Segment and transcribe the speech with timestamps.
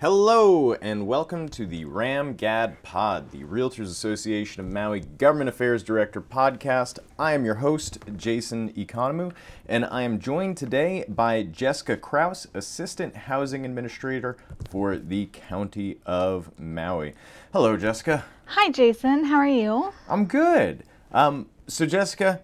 [0.00, 5.82] Hello, and welcome to the Ram Gad Pod, the Realtors Association of Maui Government Affairs
[5.82, 6.98] Director podcast.
[7.18, 9.34] I am your host, Jason Economou,
[9.66, 14.38] and I am joined today by Jessica Kraus, Assistant Housing Administrator
[14.70, 17.12] for the County of Maui.
[17.52, 18.24] Hello, Jessica.
[18.46, 19.24] Hi, Jason.
[19.24, 19.92] How are you?
[20.08, 20.84] I'm good.
[21.12, 22.40] Um, so, Jessica,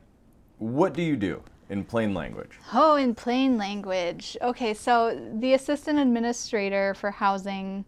[0.59, 1.43] what do you do?
[1.69, 2.59] In plain language?
[2.73, 4.37] Oh, in plain language.
[4.41, 7.85] Okay, so the assistant administrator for housing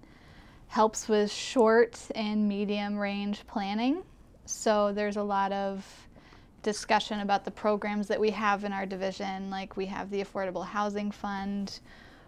[0.68, 4.02] helps with short and medium range planning.
[4.44, 6.08] So there's a lot of
[6.62, 10.66] discussion about the programs that we have in our division, like we have the Affordable
[10.66, 11.80] Housing Fund,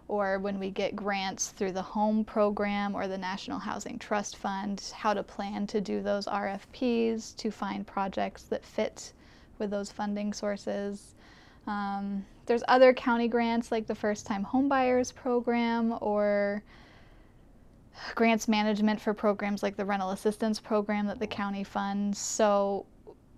[0.07, 4.91] or when we get grants through the HOME program or the National Housing Trust Fund,
[4.95, 9.13] how to plan to do those RFPs to find projects that fit
[9.59, 11.15] with those funding sources.
[11.67, 16.63] Um, there's other county grants like the First Time Homebuyers Program or
[18.15, 22.17] grants management for programs like the Rental Assistance Program that the county funds.
[22.19, 22.85] So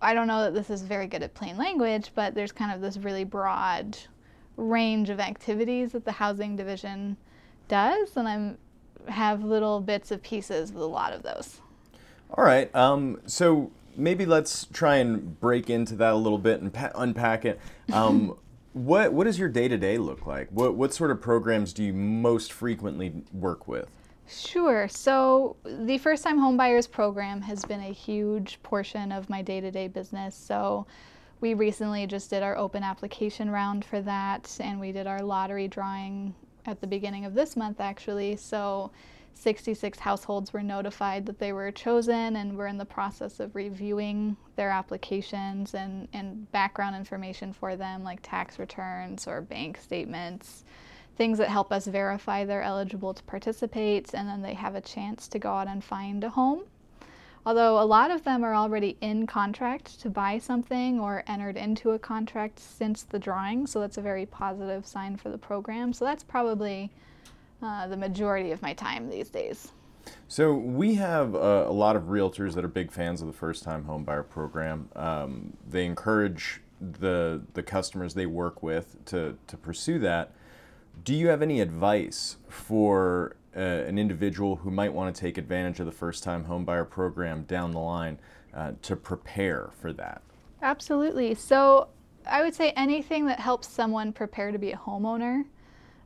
[0.02, 2.81] I don't know that this is very good at plain language, but there's kind of
[2.81, 3.97] this really broad
[4.58, 7.17] range of activities that the housing division
[7.67, 11.61] does, and I have little bits of pieces with a lot of those.
[12.31, 12.73] All right.
[12.75, 17.45] Um, so maybe let's try and break into that a little bit and pa- unpack
[17.45, 17.59] it.
[17.91, 18.38] Um,
[18.73, 20.49] what what does your day to day look like?
[20.49, 23.89] What what sort of programs do you most frequently work with?
[24.27, 24.88] Sure.
[24.88, 29.69] So the first time homebuyers program has been a huge portion of my day to
[29.69, 30.36] day business.
[30.36, 30.88] So
[31.41, 35.67] we recently just did our open application round for that, and we did our lottery
[35.67, 36.33] drawing
[36.66, 38.38] at the beginning of this month actually.
[38.38, 38.91] So
[39.34, 44.38] 66 households were notified that they were chosen and we're in the process of reviewing
[44.56, 50.64] their applications and, and background information for them, like tax returns or bank statements,
[51.17, 55.28] things that help us verify they're eligible to participate, and then they have a chance
[55.28, 56.64] to go out and find a home.
[57.45, 61.92] Although a lot of them are already in contract to buy something or entered into
[61.92, 65.92] a contract since the drawing, so that's a very positive sign for the program.
[65.92, 66.89] So that's probably
[67.63, 69.71] uh, the majority of my time these days.
[70.27, 73.85] So we have uh, a lot of realtors that are big fans of the first-time
[73.85, 74.89] homebuyer program.
[74.95, 76.61] Um, they encourage
[76.99, 80.33] the the customers they work with to to pursue that.
[81.03, 85.80] Do you have any advice for uh, an individual who might want to take advantage
[85.80, 88.19] of the first-time homebuyer program down the line
[88.53, 90.21] uh, to prepare for that?
[90.61, 91.35] Absolutely.
[91.35, 91.87] So
[92.25, 95.45] I would say anything that helps someone prepare to be a homeowner.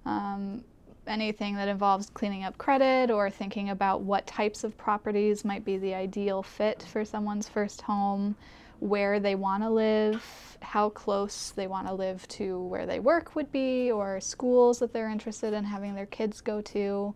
[0.05, 0.63] Um,
[1.07, 5.77] anything that involves cleaning up credit or thinking about what types of properties might be
[5.77, 8.35] the ideal fit for someone's first home,
[8.79, 13.35] where they want to live, how close they want to live to where they work
[13.35, 17.13] would be, or schools that they're interested in having their kids go to.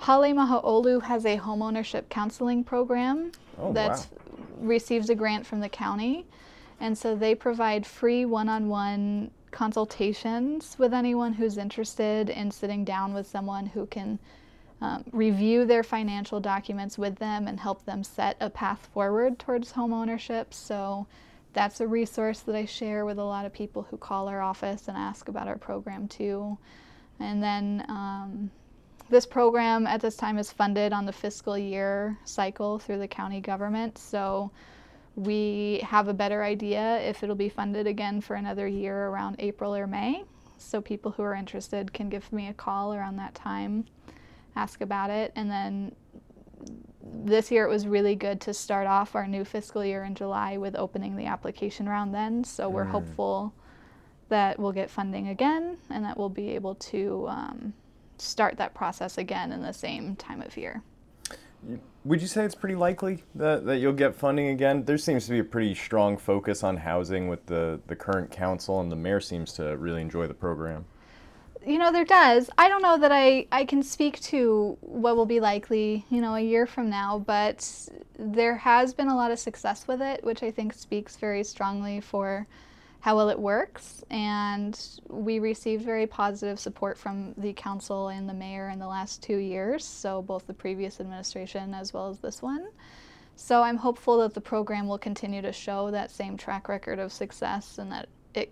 [0.00, 4.06] Hale Mahaolu has a homeownership counseling program oh, that wow.
[4.58, 6.26] receives a grant from the county.
[6.80, 12.84] And so they provide free one on one consultations with anyone who's interested in sitting
[12.84, 14.18] down with someone who can
[14.82, 19.70] um, review their financial documents with them and help them set a path forward towards
[19.70, 20.52] home ownership.
[20.52, 21.06] So
[21.54, 24.88] that's a resource that I share with a lot of people who call our office
[24.88, 26.58] and ask about our program too.
[27.18, 28.50] And then um,
[29.08, 33.40] this program at this time is funded on the fiscal year cycle through the county
[33.40, 33.96] government.
[33.96, 34.50] So
[35.16, 39.74] we have a better idea if it'll be funded again for another year around April
[39.74, 40.24] or May.
[40.58, 43.86] So people who are interested can give me a call around that time,
[44.54, 45.94] ask about it, and then
[47.02, 50.58] this year it was really good to start off our new fiscal year in July
[50.58, 52.44] with opening the application round then.
[52.44, 52.90] So we're mm.
[52.90, 53.54] hopeful
[54.28, 57.72] that we'll get funding again and that we'll be able to um,
[58.18, 60.82] start that process again in the same time of year.
[62.06, 64.84] Would you say it's pretty likely that, that you'll get funding again?
[64.84, 68.80] There seems to be a pretty strong focus on housing with the, the current council,
[68.80, 70.84] and the mayor seems to really enjoy the program.
[71.66, 72.48] You know, there does.
[72.56, 76.36] I don't know that I, I can speak to what will be likely, you know,
[76.36, 80.44] a year from now, but there has been a lot of success with it, which
[80.44, 82.46] I think speaks very strongly for
[83.00, 84.04] how well it works.
[84.10, 84.78] And
[85.08, 89.36] we received very positive support from the council and the mayor in the last two
[89.36, 92.66] years, so both the previous administration as well as this one.
[93.36, 97.12] So I'm hopeful that the program will continue to show that same track record of
[97.12, 98.50] success and that it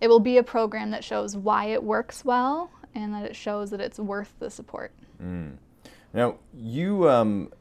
[0.00, 3.70] it will be a program that shows why it works well and that it shows
[3.70, 4.92] that it's worth the support.
[5.22, 5.56] Mm.
[6.12, 7.52] Now, you um,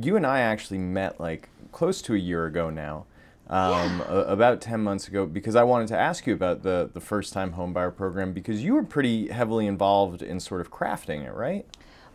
[0.00, 3.06] you and I actually met like close to a year ago now
[3.48, 4.06] um, yeah.
[4.08, 7.32] a, about 10 months ago because I wanted to ask you about the, the first
[7.32, 11.66] time homebuyer program because you were pretty heavily involved in sort of crafting it, right?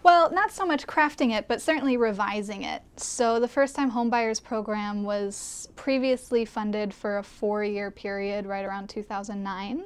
[0.04, 2.82] Well, not so much crafting it, but certainly revising it.
[2.98, 8.66] So the first time homebuyers program was previously funded for a four year period right
[8.66, 9.84] around 2009.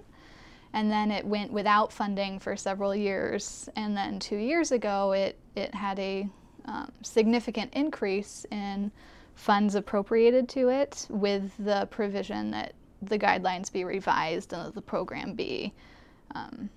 [0.73, 3.69] And then it went without funding for several years.
[3.75, 6.29] And then two years ago, it, it had a
[6.65, 8.91] um, significant increase in
[9.35, 14.81] funds appropriated to it with the provision that the guidelines be revised and that the
[14.81, 15.73] program be
[16.33, 16.69] um,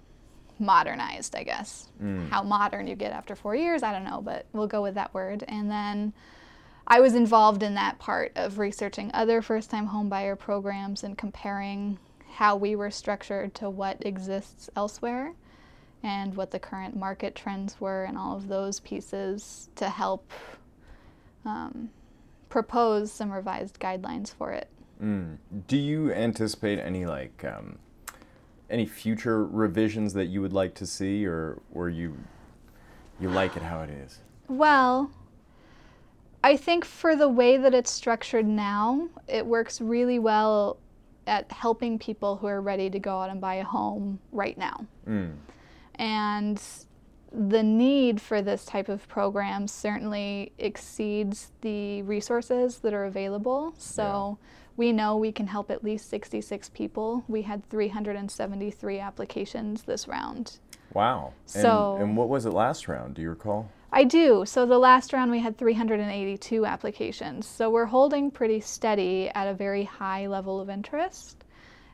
[0.58, 1.88] modernized, I guess.
[2.02, 2.28] Mm.
[2.28, 5.14] How modern you get after four years, I don't know, but we'll go with that
[5.14, 5.44] word.
[5.48, 6.12] And then
[6.86, 11.98] I was involved in that part of researching other first time homebuyer programs and comparing
[12.32, 15.34] how we were structured to what exists elsewhere
[16.02, 20.30] and what the current market trends were and all of those pieces to help
[21.44, 21.90] um,
[22.48, 24.68] propose some revised guidelines for it.
[25.02, 25.38] Mm.
[25.66, 27.78] Do you anticipate any like um,
[28.68, 32.16] any future revisions that you would like to see, or or you
[33.20, 34.18] you like it how it is?
[34.48, 35.10] Well,
[36.42, 40.78] I think for the way that it's structured now, it works really well
[41.26, 44.86] at helping people who are ready to go out and buy a home right now.
[45.06, 45.34] Mm.
[45.96, 46.62] And
[47.32, 53.74] the need for this type of program certainly exceeds the resources that are available.
[53.78, 54.48] So yeah.
[54.76, 57.24] we know we can help at least 66 people.
[57.28, 60.58] We had 373 applications this round.
[60.94, 61.34] Wow.
[61.44, 63.14] So, and, and what was it last round?
[63.14, 63.70] Do you recall?
[63.92, 64.44] I do.
[64.46, 67.46] So the last round we had 382 applications.
[67.46, 71.44] So we're holding pretty steady at a very high level of interest.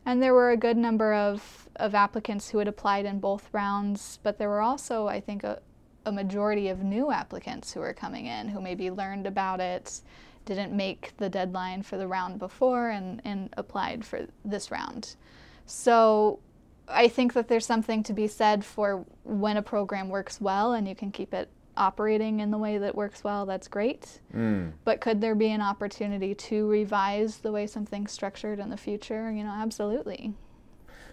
[0.07, 4.19] And there were a good number of, of applicants who had applied in both rounds,
[4.23, 5.61] but there were also, I think, a,
[6.05, 10.01] a majority of new applicants who were coming in who maybe learned about it,
[10.45, 15.17] didn't make the deadline for the round before, and, and applied for this round.
[15.65, 16.41] So
[16.87, 20.87] I think that there's something to be said for when a program works well and
[20.87, 24.21] you can keep it operating in the way that works well, that's great.
[24.35, 24.73] Mm.
[24.85, 29.31] But could there be an opportunity to revise the way something's structured in the future?
[29.31, 30.35] You know, absolutely.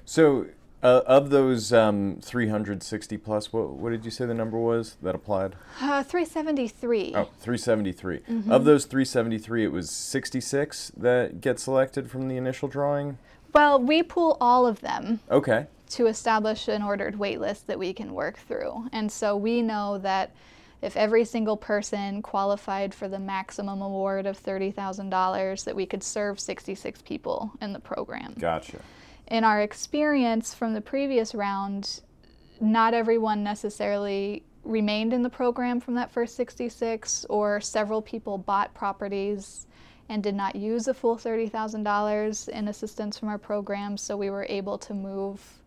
[0.06, 0.48] So,
[0.84, 5.14] uh, of those um, 360 plus, what, what did you say the number was that
[5.14, 5.56] applied?
[5.80, 7.14] Uh, 373.
[7.16, 8.20] Oh, 373.
[8.20, 8.52] Mm-hmm.
[8.52, 13.20] Of those 373, it was 66 that get selected from the initial drawing?
[13.54, 15.20] Well, we pull all of them.
[15.30, 18.88] Okay to establish an ordered wait list that we can work through.
[18.92, 20.34] And so we know that
[20.82, 26.40] if every single person qualified for the maximum award of $30,000, that we could serve
[26.40, 28.34] 66 people in the program.
[28.40, 28.80] Gotcha.
[29.28, 32.02] In our experience from the previous round,
[32.60, 38.74] not everyone necessarily remained in the program from that first 66, or several people bought
[38.74, 39.68] properties
[40.10, 44.46] and did not use a full $30,000 in assistance from our program, so we were
[44.50, 45.61] able to move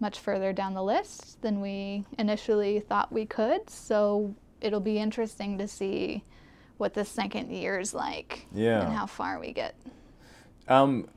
[0.00, 3.68] much further down the list than we initially thought we could.
[3.68, 6.24] So it'll be interesting to see
[6.78, 8.82] what the second year is like yeah.
[8.82, 9.74] and how far we get.
[10.68, 11.08] Um,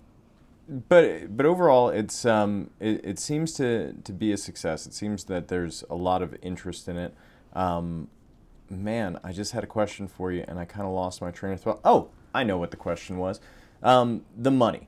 [0.67, 4.85] but but overall, it's um, it, it seems to, to be a success.
[4.85, 7.13] It seems that there's a lot of interest in it.
[7.53, 8.07] Um,
[8.69, 11.53] man, I just had a question for you, and I kind of lost my train
[11.53, 11.79] of thought.
[11.83, 13.39] Oh, I know what the question was.
[13.81, 14.87] Um, the money.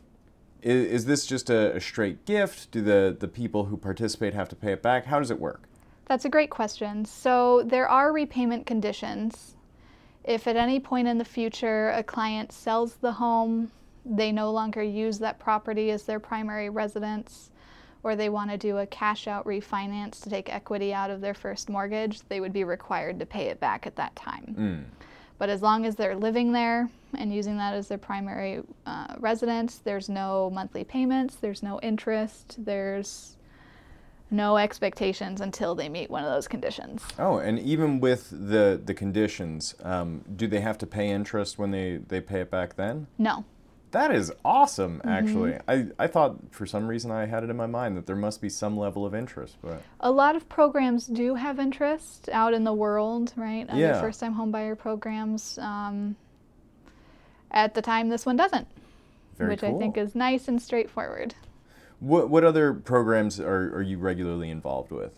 [0.66, 2.72] Is, is this just a, a straight gift?
[2.72, 5.06] Do the, the people who participate have to pay it back?
[5.06, 5.70] How does it work?
[6.08, 7.06] That's a great question.
[7.06, 9.56] So there are repayment conditions.
[10.24, 13.72] If at any point in the future a client sells the home,
[14.04, 17.52] they no longer use that property as their primary residence,
[18.02, 21.36] or they want to do a cash out refinance to take equity out of their
[21.36, 24.56] first mortgage, they would be required to pay it back at that time.
[24.58, 25.06] Mm.
[25.38, 29.78] But as long as they're living there and using that as their primary uh, residence,
[29.78, 33.36] there's no monthly payments, there's no interest, there's
[34.32, 37.04] no expectations until they meet one of those conditions.
[37.20, 41.72] Oh, and even with the the conditions, um, do they have to pay interest when
[41.72, 43.08] they they pay it back then?
[43.18, 43.46] No.
[43.96, 45.52] That is awesome, actually.
[45.52, 45.94] Mm-hmm.
[45.98, 48.42] I, I thought for some reason I had it in my mind that there must
[48.42, 52.66] be some level of interest, but a lot of programs do have interest out in
[52.66, 53.66] the world, right?
[53.70, 54.02] Other yeah.
[54.02, 55.58] first-time homebuyer programs.
[55.60, 56.18] Um,
[57.52, 58.68] at the time, this one doesn't,
[59.38, 59.78] Very which cool.
[59.78, 61.34] I think is nice and straightforward.
[62.02, 65.14] What what other programs are, are you regularly involved with?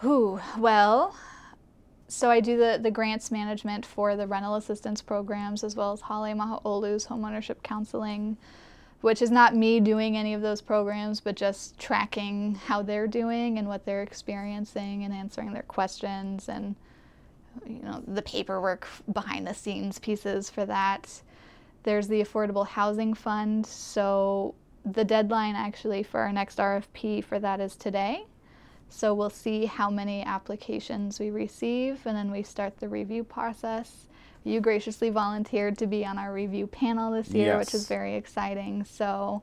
[0.00, 1.16] Who well,
[2.08, 6.02] so I do the, the grants management for the rental assistance programs as well as
[6.02, 8.36] Hale Mahaolu's homeownership counseling,
[9.00, 13.58] which is not me doing any of those programs, but just tracking how they're doing
[13.58, 16.76] and what they're experiencing and answering their questions and
[17.66, 21.22] you know the paperwork behind the scenes pieces for that.
[21.82, 23.66] There's the Affordable Housing Fund.
[23.66, 28.26] So the deadline actually for our next RFP for that is today.
[28.88, 34.06] So we'll see how many applications we receive, and then we start the review process.
[34.44, 38.84] You graciously volunteered to be on our review panel this year, which is very exciting.
[38.84, 39.42] So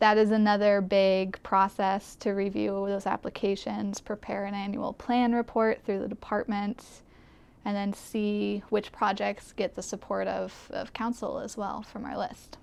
[0.00, 6.00] that is another big process to review those applications, prepare an annual plan report through
[6.00, 6.84] the department,
[7.64, 12.18] and then see which projects get the support of, of council as well from our
[12.18, 12.58] list.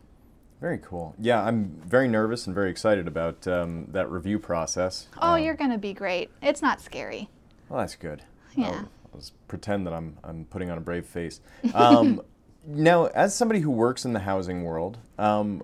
[0.62, 1.16] Very cool.
[1.20, 5.08] Yeah, I'm very nervous and very excited about um, that review process.
[5.20, 6.30] Oh, Um, you're going to be great.
[6.42, 7.30] It's not scary.
[7.68, 8.22] Well, that's good.
[8.56, 8.68] Yeah.
[8.68, 8.76] I'll,
[9.12, 11.42] I'll just pretend that I'm, I'm putting on a brave face.
[11.74, 12.22] Um,
[12.66, 15.64] now, as somebody who works in the housing world, um,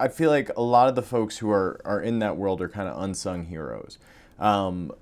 [0.00, 2.70] I feel like a lot of the folks who are, are in that world are
[2.70, 3.98] kind of unsung heroes.
[4.38, 4.92] Um,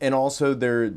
[0.00, 0.94] and also, they're,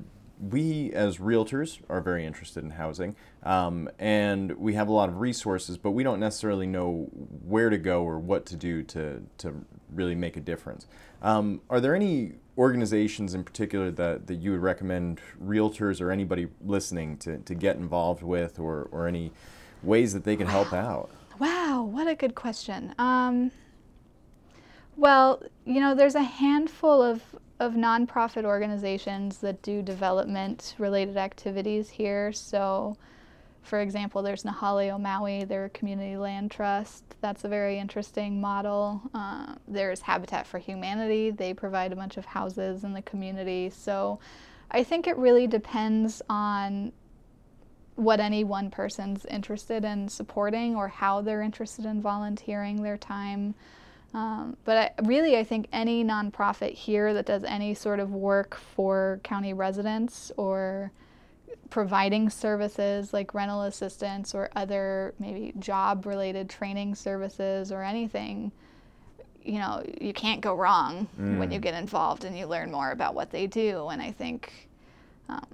[0.50, 5.20] we as realtors are very interested in housing, um, and we have a lot of
[5.20, 7.08] resources, but we don't necessarily know
[7.46, 10.88] where to go or what to do to, to really make a difference.
[11.22, 16.48] Um, are there any organizations in particular that, that you would recommend realtors or anybody
[16.66, 19.32] listening to, to get involved with, or, or any
[19.82, 21.10] ways that they can help out?
[21.40, 22.94] Wow, what a good question.
[23.00, 23.52] Um,
[24.96, 27.22] well, you know, there's a handful of,
[27.60, 32.32] of nonprofit organizations that do development related activities here.
[32.32, 32.98] So,
[33.62, 37.04] for example, there's Na Hale O Maui, they're community land trust.
[37.22, 39.02] That's a very interesting model.
[39.14, 43.70] Uh, there's Habitat for Humanity, they provide a bunch of houses in the community.
[43.70, 44.20] So,
[44.72, 46.92] I think it really depends on
[47.96, 53.54] what any one person's interested in supporting or how they're interested in volunteering their time.
[54.14, 58.56] Um, but I, really, I think any nonprofit here that does any sort of work
[58.56, 60.92] for county residents or
[61.72, 68.52] providing services like rental assistance or other maybe job related training services or anything,
[69.44, 71.08] you know, you can't go wrong
[71.40, 73.88] when you get involved and you learn more about what they do.
[73.88, 74.70] And I think
[75.28, 75.48] um,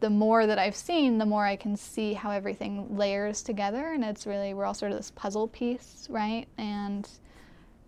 [0.00, 3.92] the more that I've seen, the more I can see how everything layers together.
[3.92, 6.48] And it's really, we're all sort of this puzzle piece, right?
[6.58, 7.08] And,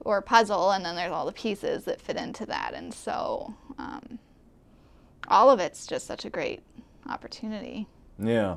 [0.04, 2.72] or puzzle, and then there's all the pieces that fit into that.
[2.74, 4.18] And so um,
[5.28, 6.62] all of it's just such a great
[7.08, 7.86] opportunity.
[8.18, 8.56] Yeah.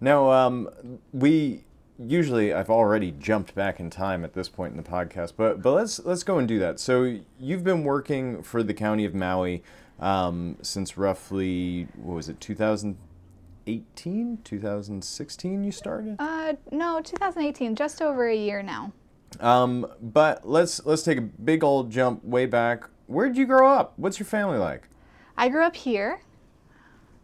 [0.00, 0.68] Now, um,
[1.12, 1.64] we
[1.98, 5.72] usually I've already jumped back in time at this point in the podcast, but but
[5.72, 6.78] let's let's go and do that.
[6.80, 9.62] So you've been working for the county of Maui
[9.98, 18.28] um, since roughly what was it 2018 2016 you started Uh, no, 2018, just over
[18.28, 18.92] a year now.
[19.40, 23.70] Um, but let's let's take a big old jump way back where did you grow
[23.70, 24.88] up what's your family like
[25.38, 26.20] I grew up here,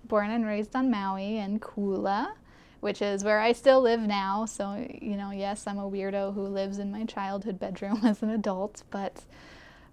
[0.05, 2.33] born and raised on Maui in Kula,
[2.81, 4.45] which is where I still live now.
[4.45, 8.29] So, you know, yes, I'm a weirdo who lives in my childhood bedroom as an
[8.29, 9.25] adult, but,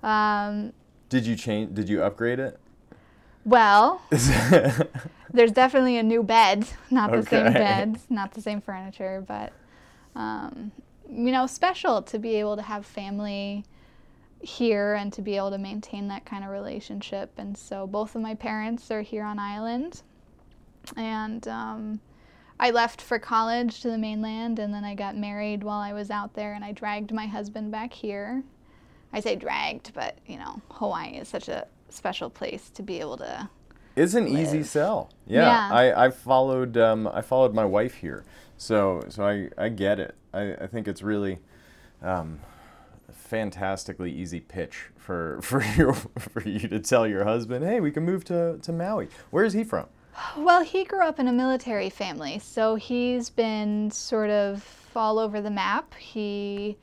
[0.04, 0.74] um,
[1.08, 2.60] did you change did you upgrade it
[3.46, 4.02] well,
[5.34, 7.58] there's definitely a new bed, not the same Okay.
[7.58, 9.54] beds, not the same furniture, but,
[10.16, 10.72] um,
[11.12, 13.66] you know, special to be able to have family
[14.42, 17.32] here and to be able to maintain that kind of relationship.
[17.38, 20.02] And so both of my parents are here on island.
[20.96, 22.00] And um,
[22.60, 26.10] I left for college to the mainland and then I got married while I was
[26.10, 28.44] out there and I dragged my husband back here.
[29.12, 33.18] I say dragged, but you know, Hawaii is such a special place to be able
[33.18, 33.50] to.
[33.96, 35.10] It's an easy sell.
[35.26, 35.76] Yeah, Yeah.
[35.76, 38.24] I, I followed um, I followed my wife here,
[38.60, 40.16] so so I, I get it.
[40.34, 41.40] I, I think it's really
[42.04, 42.40] um,
[43.08, 47.90] a fantastically easy pitch for for you for you to tell your husband, hey, we
[47.90, 49.08] can move to, to Maui.
[49.32, 49.88] Where is he from?
[50.38, 55.40] Well, he grew up in a military family, so he's been sort of all over
[55.40, 55.96] the map.
[55.96, 56.78] He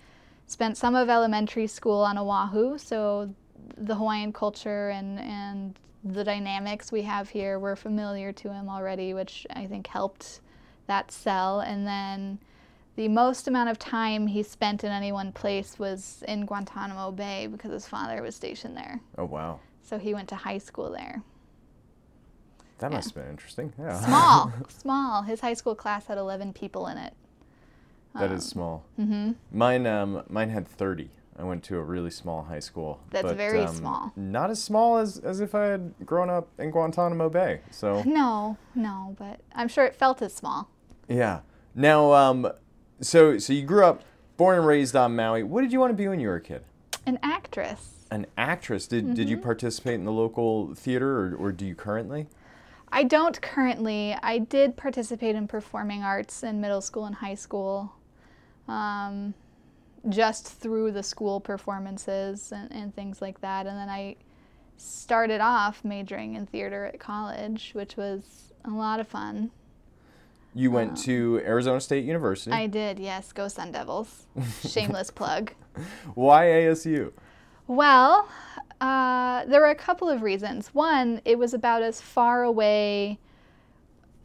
[0.46, 3.34] spent some of elementary school on Oahu, so
[3.76, 9.12] the Hawaiian culture and, and the dynamics we have here were familiar to him already,
[9.12, 10.40] which I think helped
[10.86, 11.60] that sell.
[11.60, 12.38] And then
[12.96, 17.46] the most amount of time he spent in any one place was in Guantanamo Bay
[17.46, 19.00] because his father was stationed there.
[19.18, 21.22] Oh wow, So he went to high school there.
[22.78, 23.72] that must have been interesting.
[23.78, 25.22] Yeah, Small, small.
[25.22, 27.14] His high school class had 11 people in it.
[28.14, 28.84] that is small.
[28.98, 29.32] Mm-hmm.
[29.52, 31.10] Mine um mine had thirty.
[31.38, 33.00] I went to a really small high school.
[33.10, 34.12] That's but, very um, small.
[34.16, 37.60] Not as small as, as if I had grown up in Guantanamo Bay.
[37.70, 40.70] So No, no, but I'm sure it felt as small.
[41.08, 41.40] Yeah.
[41.74, 42.50] Now, um,
[43.00, 44.02] so so you grew up,
[44.36, 45.42] born and raised on Maui.
[45.42, 46.64] What did you want to be when you were a kid?
[47.04, 48.06] An actress.
[48.10, 48.86] An actress.
[48.86, 49.30] Did did Mm-hmm.
[49.30, 52.28] you participate in the local theater, or, or do you currently?
[52.90, 54.16] I don't currently.
[54.22, 57.92] I did participate in performing arts in middle school and high school,
[58.68, 59.34] um,
[60.08, 63.66] just through the school performances and, and things like that.
[63.66, 64.16] And then I
[64.76, 69.50] started off majoring in theater at college, which was a lot of fun.
[70.56, 72.50] You went to Arizona State University.
[72.50, 73.30] I did, yes.
[73.30, 74.26] Go Sun Devils.
[74.66, 75.52] Shameless plug.
[76.14, 77.12] Why ASU?
[77.66, 78.26] Well,
[78.80, 80.68] uh, there were a couple of reasons.
[80.68, 83.18] One, it was about as far away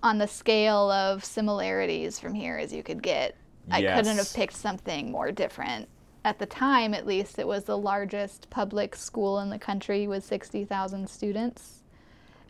[0.01, 3.35] on the scale of similarities from here as you could get.
[3.67, 3.91] Yes.
[3.91, 5.89] I couldn't have picked something more different.
[6.23, 10.23] At the time, at least, it was the largest public school in the country with
[10.23, 11.83] 60,000 students,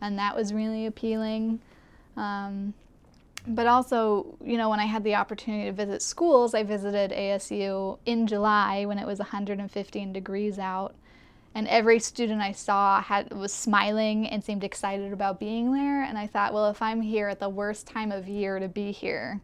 [0.01, 1.61] and that was really appealing.
[2.15, 2.75] Um,
[3.47, 7.97] but also, you know, when I had the opportunity to visit schools, I visited ASU
[8.05, 10.95] in July when it was 115 degrees out,
[11.55, 16.03] and every student I saw had was smiling and seemed excited about being there.
[16.03, 18.91] And I thought, well, if I'm here at the worst time of year to be
[18.91, 19.41] here,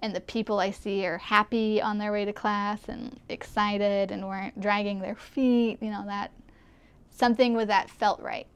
[0.00, 4.26] and the people I see are happy on their way to class and excited and
[4.26, 6.30] weren't dragging their feet, you know, that
[7.10, 8.46] something with that felt right.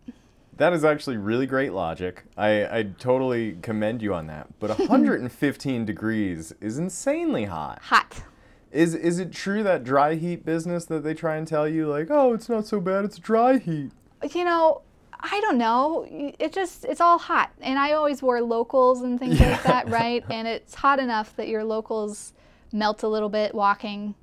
[0.59, 2.25] That is actually really great logic.
[2.37, 4.49] I, I totally commend you on that.
[4.61, 7.81] But 115 degrees is insanely hot.
[7.83, 8.23] Hot.
[8.71, 12.09] Is is it true that dry heat business that they try and tell you like,
[12.11, 13.93] oh, it's not so bad, it's dry heat?
[14.35, 14.83] you know,
[15.21, 16.07] I don't know.
[16.39, 20.23] It just it's all hot, and I always wore locals and things like that, right?
[20.29, 22.35] And it's hot enough that your locals
[22.73, 24.15] melt a little bit walking,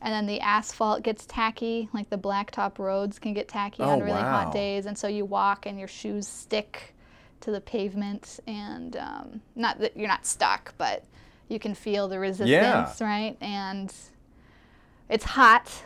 [0.00, 1.88] and then the asphalt gets tacky.
[1.92, 4.44] Like the blacktop roads can get tacky on Oh, really wow.
[4.44, 6.94] hot days, and so you walk and your shoes stick
[7.40, 11.04] to the pavement, and um, not that you're not stuck, but
[11.48, 13.36] you can feel the resistance, right?
[13.40, 13.92] And
[15.08, 15.82] it's hot.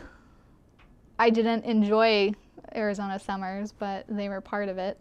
[1.19, 2.33] I didn't enjoy
[2.75, 4.99] Arizona summers, but they were part of it.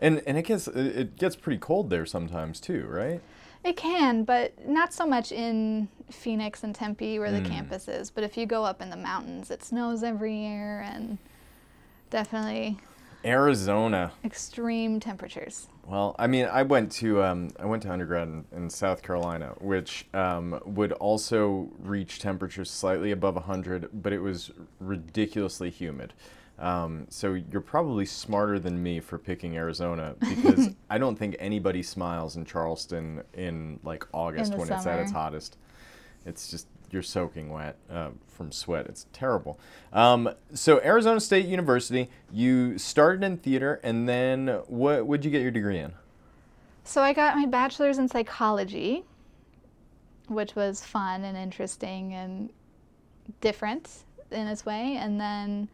[0.00, 3.20] And and it gets it gets pretty cold there sometimes too, right?
[3.64, 8.10] It can, but not so much in Phoenix and Tempe where the campus is.
[8.10, 11.18] But if you go up in the mountains, it snows every year and
[12.10, 12.78] definitely
[13.24, 14.12] Arizona.
[14.24, 15.68] extreme temperatures.
[15.86, 19.54] Well, I mean, I went to um, I went to undergrad in, in South Carolina,
[19.60, 26.12] which um, would also reach temperatures slightly above 100, but it was ridiculously humid.
[26.62, 31.82] Um, so you're probably smarter than me for picking Arizona because I don't think anybody
[31.82, 35.58] smiles in Charleston in like August the when it's at its hottest.
[36.24, 38.86] It's just you're soaking wet uh, from sweat.
[38.86, 39.58] It's terrible.
[39.92, 45.42] Um, so Arizona State University, you started in theater, and then what would you get
[45.42, 45.92] your degree in?
[46.84, 49.04] So I got my bachelor's in psychology,
[50.28, 52.50] which was fun and interesting and
[53.40, 53.88] different
[54.30, 54.96] in its way.
[54.96, 55.68] And then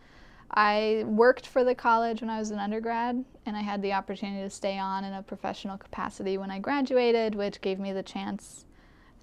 [0.50, 4.42] I worked for the college when I was an undergrad, and I had the opportunity
[4.42, 8.64] to stay on in a professional capacity when I graduated, which gave me the chance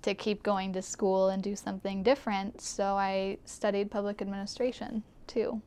[0.03, 2.61] to keep going to school and do something different.
[2.61, 5.61] So I studied public administration too.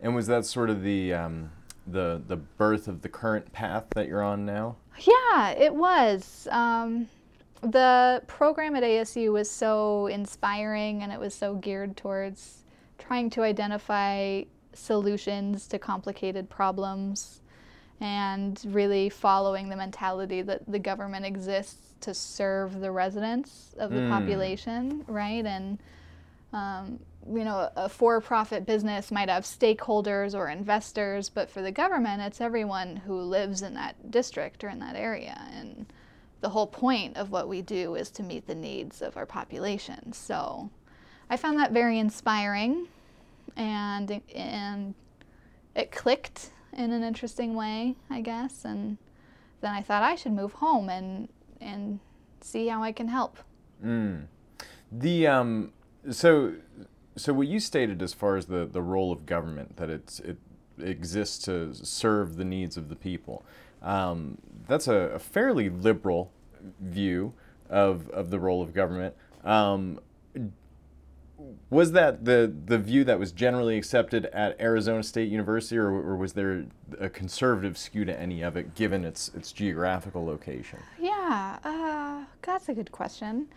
[0.00, 1.50] And was that sort of the um,
[1.86, 4.76] the the birth of the current path that you're on now?
[4.98, 6.46] Yeah, it was.
[6.50, 7.08] Um,
[7.62, 12.64] the program at ASU was so inspiring and it was so geared towards
[12.98, 14.42] trying to identify
[14.74, 17.40] solutions to complicated problems
[18.00, 24.00] and really following the mentality that the government exists to serve the residents of the
[24.00, 24.10] Mm.
[24.10, 25.46] population, right?
[25.46, 25.78] And
[26.52, 32.22] um, you know, a for-profit business might have stakeholders or investors, but for the government,
[32.22, 35.40] it's everyone who lives in that district or in that area.
[35.52, 35.86] And
[36.42, 40.12] the whole point of what we do is to meet the needs of our population.
[40.12, 40.70] So
[41.30, 42.88] I found that very inspiring,
[43.56, 44.94] and and
[45.74, 48.64] it clicked in an interesting way, I guess.
[48.64, 48.98] And
[49.60, 51.28] then I thought I should move home and
[51.60, 52.00] and
[52.40, 53.38] see how I can help.
[53.84, 54.26] Mm.
[54.92, 55.72] The um,
[56.10, 56.54] so
[57.16, 60.38] so what you stated as far as the the role of government that it's it
[60.78, 63.44] exists to serve the needs of the people.
[63.82, 66.32] Um, that's a, a fairly liberal
[66.80, 67.34] view
[67.68, 69.14] of of the role of government.
[69.44, 70.00] Um,
[71.70, 76.16] was that the the view that was generally accepted at Arizona State University, or, or
[76.16, 76.66] was there
[76.98, 80.78] a conservative skew to any of it, given its its geographical location?
[81.00, 83.48] Yeah, uh, that's a good question.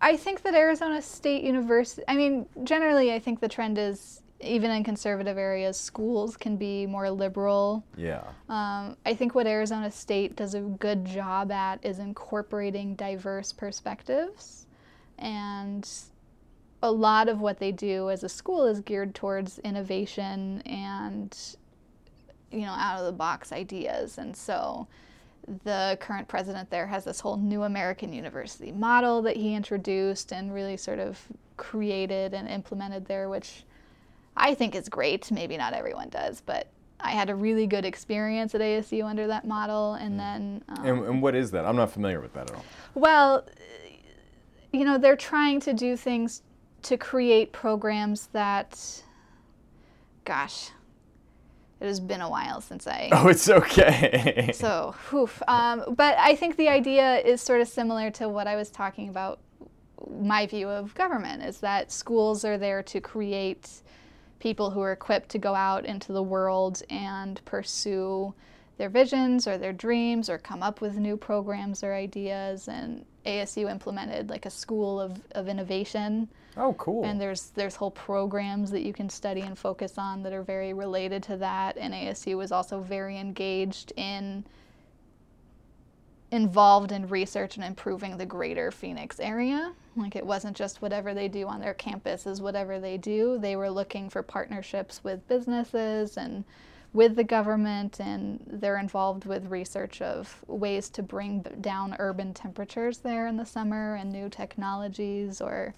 [0.00, 4.70] I think that Arizona State University, I mean, generally, I think the trend is even
[4.70, 7.84] in conservative areas, schools can be more liberal.
[7.96, 8.24] Yeah.
[8.48, 14.66] Um, I think what Arizona State does a good job at is incorporating diverse perspectives.
[15.18, 15.88] And
[16.82, 21.36] a lot of what they do as a school is geared towards innovation and,
[22.50, 24.18] you know, out of the box ideas.
[24.18, 24.88] And so
[25.64, 30.52] the current president there has this whole new American university model that he introduced and
[30.52, 31.20] really sort of
[31.56, 33.64] created and implemented there, which
[34.36, 35.30] I think is great.
[35.30, 36.66] Maybe not everyone does, but
[36.98, 39.94] I had a really good experience at ASU under that model.
[39.94, 41.64] And then, um, And, and what is that?
[41.64, 42.64] I'm not familiar with that at all.
[42.94, 43.46] well,
[44.72, 46.42] you know, they're trying to do things
[46.82, 49.02] to create programs that,
[50.24, 50.70] gosh,
[51.80, 53.08] it has been a while since I.
[53.12, 54.50] Oh, it's okay.
[54.54, 55.28] So, whew.
[55.48, 59.08] Um, but I think the idea is sort of similar to what I was talking
[59.08, 59.40] about.
[60.20, 63.82] My view of government is that schools are there to create
[64.38, 68.34] people who are equipped to go out into the world and pursue
[68.76, 72.68] their visions or their dreams or come up with new programs or ideas.
[72.68, 77.04] And ASU implemented like a school of, of innovation oh, cool.
[77.04, 80.72] and there's there's whole programs that you can study and focus on that are very
[80.72, 84.44] related to that and ASU was also very engaged in
[86.30, 91.28] involved in research and improving the greater Phoenix area like it wasn't just whatever they
[91.28, 96.16] do on their campus is whatever they do they were looking for partnerships with businesses
[96.16, 96.44] and
[96.94, 102.98] with the government and they're involved with research of ways to bring down urban temperatures
[102.98, 105.74] there in the summer and new technologies or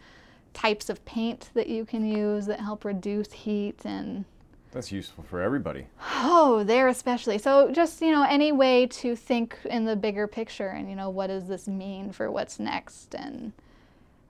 [0.54, 4.24] types of paint that you can use that help reduce heat and
[4.72, 5.86] That's useful for everybody.
[6.22, 10.68] oh there especially so just you know any way to think in the bigger picture
[10.68, 13.52] and you know what does this mean for what's next and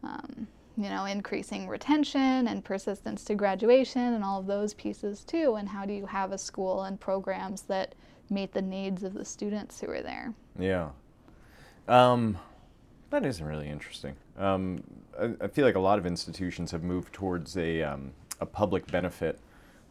[0.03, 5.55] um, you know increasing retention and persistence to graduation and all of those pieces too
[5.55, 7.95] and how do you have a school and programs that
[8.31, 10.89] meet the needs of the students who are there Yeah.
[11.87, 12.39] Um,
[13.15, 14.17] that is really interesting.
[14.37, 14.83] Um,
[15.19, 18.87] I, I feel like a lot of institutions have moved towards a, um, a public
[18.89, 19.39] benefit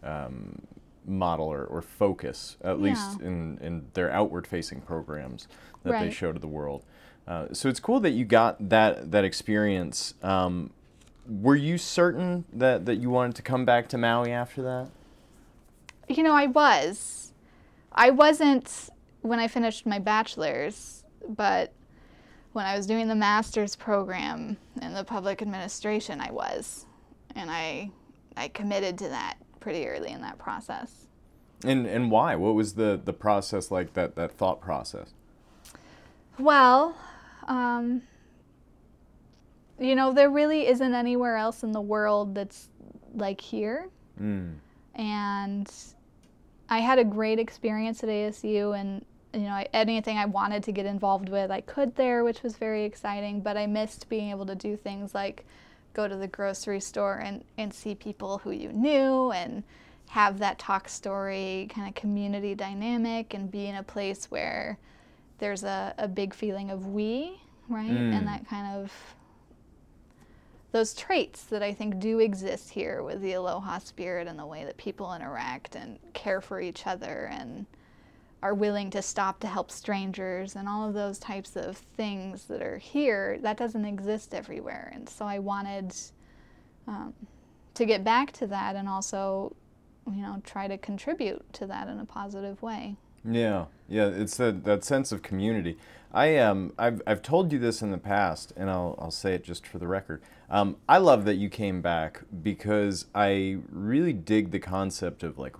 [0.04, 0.62] um,
[1.06, 5.48] model or, or focus, at least in, in their outward facing programs
[5.84, 6.84] that they show to the world.
[7.26, 10.14] Uh, so it's cool that you got that, that experience.
[10.22, 10.72] Um,
[11.26, 14.90] were you certain that, that you wanted to come back to Maui after that?
[16.10, 17.32] You know, I was.
[17.94, 18.90] I wasn't
[19.22, 21.72] when I finished my bachelor's, but
[22.54, 26.86] when I was doing the master's program in the public administration, I was.
[27.36, 27.92] And I
[28.38, 31.08] I committed to that pretty early in that process.
[31.64, 32.36] And, and why?
[32.36, 35.14] What was the, the process like, that, that thought process?
[36.38, 36.98] Well,
[37.48, 38.02] um,
[39.80, 42.70] you know, there really isn't anywhere else in the world that's
[43.16, 43.90] like here.
[44.22, 44.58] Mm.
[44.94, 45.74] and
[46.70, 49.04] I had a great experience at ASU and
[49.34, 52.56] you know I, anything I wanted to get involved with I could there which was
[52.56, 55.46] very exciting but I missed being able to do things like
[55.94, 59.64] go to the grocery store and, and see people who you knew and
[60.10, 64.78] have that talk story kind of community dynamic and be in a place where
[65.40, 68.18] there's a, a big feeling of we right Mm.
[68.18, 68.92] and that kind of
[70.72, 74.66] those traits that I think do exist here with the aloha spirit and the way
[74.66, 77.68] that people interact and care for each other and
[78.44, 82.62] are willing to stop to help strangers and all of those types of things that
[82.62, 85.96] are here that doesn't exist everywhere and so i wanted
[86.88, 87.14] um,
[87.74, 89.56] to get back to that and also
[90.14, 94.66] you know try to contribute to that in a positive way Yeah, yeah, it's that
[94.66, 95.78] that sense of community.
[96.14, 99.44] I um, I've I've told you this in the past, and I'll I'll say it
[99.44, 100.22] just for the record.
[100.50, 105.56] Um, I love that you came back because I really dig the concept of like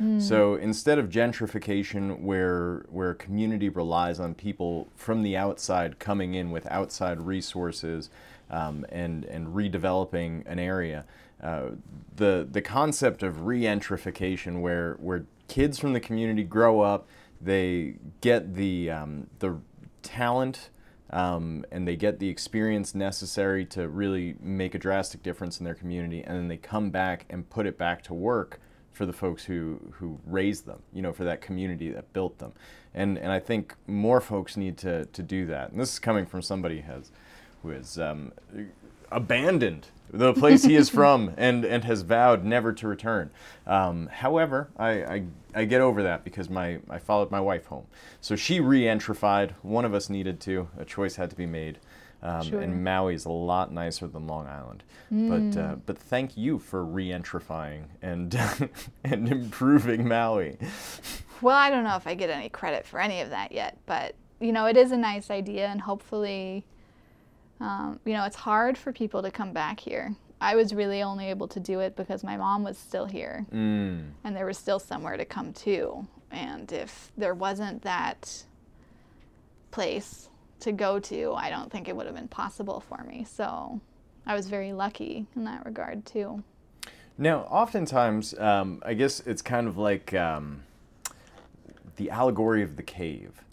[0.00, 0.20] re-gentrification.
[0.20, 6.50] So instead of gentrification, where where community relies on people from the outside coming in
[6.50, 8.10] with outside resources
[8.50, 11.04] um, and and redeveloping an area,
[11.42, 11.70] uh,
[12.16, 17.06] the the concept of re-gentrification, where where kids from the community grow up,
[17.40, 19.58] they get the um, the
[20.02, 20.70] talent
[21.10, 25.74] um, and they get the experience necessary to really make a drastic difference in their
[25.74, 28.60] community, and then they come back and put it back to work
[28.92, 32.52] for the folks who who raised them, you know, for that community that built them,
[32.94, 35.70] and and I think more folks need to to do that.
[35.70, 37.10] And this is coming from somebody who has
[37.62, 38.32] who has um,
[39.10, 43.30] abandoned the place he is from and, and has vowed never to return.
[43.66, 45.24] Um, however, I, I,
[45.54, 47.86] I get over that because my, I followed my wife home.
[48.20, 49.54] So she re entrified.
[49.62, 50.68] One of us needed to.
[50.78, 51.78] A choice had to be made.
[52.22, 52.60] Um, Sure.
[52.60, 54.82] And Maui is a lot nicer than Long Island.
[55.10, 58.38] But, uh, but thank you for re entrifying and,
[59.04, 60.56] and improving Maui.
[61.40, 64.14] Well, I don't know if I get any credit for any of that yet, but
[64.40, 66.64] you know, it is a nice idea, and hopefully,
[67.60, 70.14] um, you know, it's hard for people to come back here.
[70.40, 74.12] I was really only able to do it because my mom was still here, Mm.
[74.24, 76.06] and there was still somewhere to come to.
[76.30, 78.44] And if there wasn't that
[79.70, 80.28] place
[80.60, 83.24] to go to, I don't think it would have been possible for me.
[83.24, 83.80] So
[84.26, 86.42] I was very lucky in that regard too.
[87.18, 90.62] Now, oftentimes, um, I guess it's kind of like um,
[91.96, 93.44] the allegory of the cave,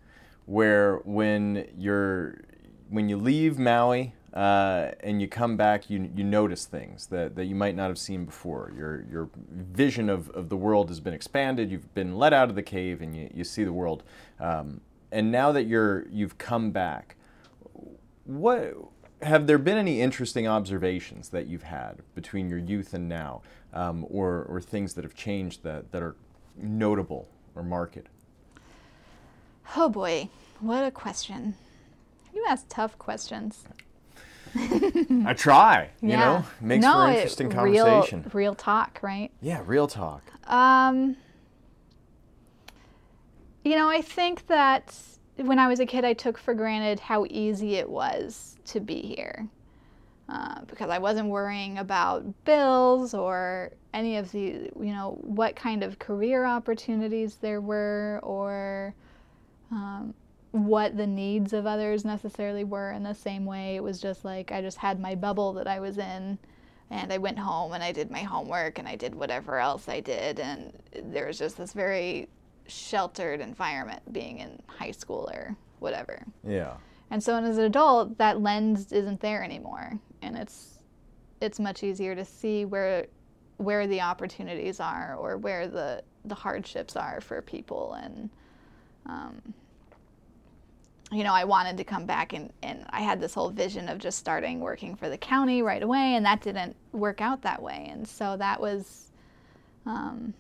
[0.46, 2.42] where when you're
[2.90, 7.46] when you leave Maui uh, and you come back, you, you notice things that, that
[7.46, 8.72] you might not have seen before.
[8.78, 11.72] Your, your vision of, of the world has been expanded.
[11.72, 14.04] You've been let out of the cave and you, you see the world.
[14.40, 17.16] Um, and now that you're, you've come back,
[18.26, 18.74] what
[19.22, 23.42] have there been any interesting observations that you've had between your youth and now,
[23.74, 26.16] um, or, or things that have changed that, that are
[26.56, 28.08] notable or marked?
[29.76, 31.56] Oh boy, what a question.
[32.34, 33.64] You ask tough questions.
[34.56, 36.18] I try, you yeah.
[36.18, 38.22] know, makes no, for interesting it, conversation.
[38.22, 39.30] Real, real talk, right?
[39.42, 40.24] Yeah, real talk.
[40.50, 41.18] Um,
[43.68, 44.96] you know, I think that
[45.36, 49.02] when I was a kid, I took for granted how easy it was to be
[49.02, 49.48] here.
[50.30, 55.84] Uh, because I wasn't worrying about bills or any of the, you know, what kind
[55.84, 58.94] of career opportunities there were or
[59.72, 60.14] um,
[60.52, 63.76] what the needs of others necessarily were in the same way.
[63.76, 66.38] It was just like I just had my bubble that I was in
[66.90, 70.02] and I went home and I did my homework and I did whatever else I
[70.02, 70.42] did.
[70.42, 72.28] And there was just this very
[72.68, 76.24] sheltered environment being in high school or whatever.
[76.46, 76.74] Yeah.
[77.10, 80.80] And so and as an adult, that lens isn't there anymore, and it's
[81.40, 83.08] it's much easier to see where
[83.58, 88.30] where the opportunities are or where the the hardships are for people and
[89.06, 89.42] um,
[91.12, 93.98] you know i wanted to come back and, and i had this whole vision of
[93.98, 97.88] just starting working for the county right away and that didn't work out that way
[97.92, 99.12] and so that was
[99.86, 100.34] um,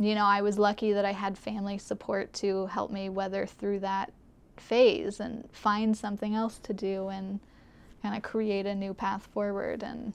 [0.00, 3.78] you know i was lucky that i had family support to help me weather through
[3.78, 4.12] that
[4.60, 7.40] phase and find something else to do and
[8.02, 9.82] kind of create a new path forward.
[9.82, 10.12] And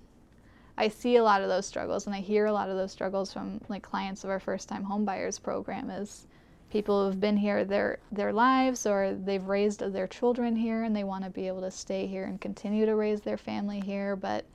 [0.77, 3.33] I see a lot of those struggles and I hear a lot of those struggles
[3.33, 6.27] from like clients of our first time homebuyers program is
[6.69, 11.03] people who've been here their their lives or they've raised their children here and they
[11.03, 14.15] want to be able to stay here and continue to raise their family here.
[14.15, 14.45] But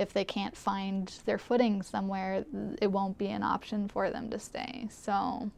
[0.00, 2.44] if they can't find their footing somewhere
[2.80, 5.50] it won't be an option for them to stay so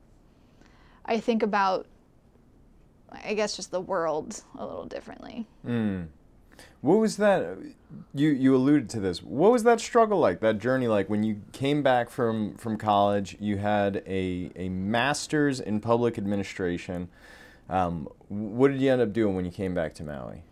[1.05, 1.87] I think about
[3.24, 5.46] I guess just the world a little differently.
[5.66, 6.09] Mm.
[6.81, 7.59] What was that?
[8.14, 9.22] You you alluded to this.
[9.22, 10.40] What was that struggle like?
[10.40, 13.37] That journey like when you came back from from college?
[13.40, 17.09] You had a a master's in public administration.
[17.68, 20.42] Um, what did you end up doing when you came back to Maui?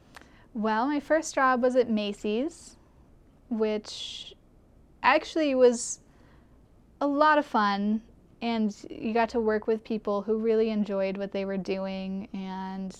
[0.54, 2.76] Well, my first job was at Macy's,
[3.50, 4.34] which
[5.02, 6.00] actually was
[7.00, 8.00] a lot of fun
[8.42, 12.96] and you got to work with people who really enjoyed what they were doing and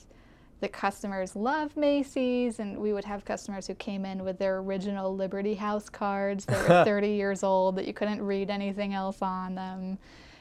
[0.60, 5.14] the customers loved Macy's and we would have customers who came in with their original
[5.14, 9.54] Liberty House cards that were 30 years old that you couldn't read anything else on
[9.54, 9.98] them.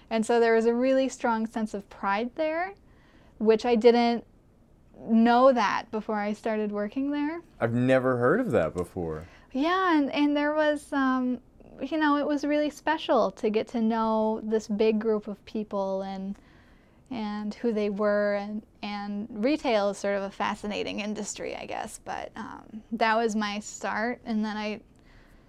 [0.10, 2.74] And so there was a really strong sense of pride there,
[3.38, 4.26] which I didn't
[5.08, 7.42] know that before I started working there.
[7.62, 9.28] I've never heard of that before.
[9.52, 11.40] Yeah, and, and there was um,
[11.82, 16.02] you know, it was really special to get to know this big group of people
[16.02, 16.36] and
[17.12, 22.00] and who they were and and retail is sort of a fascinating industry, I guess.
[22.04, 24.82] But um, that was my start, and then I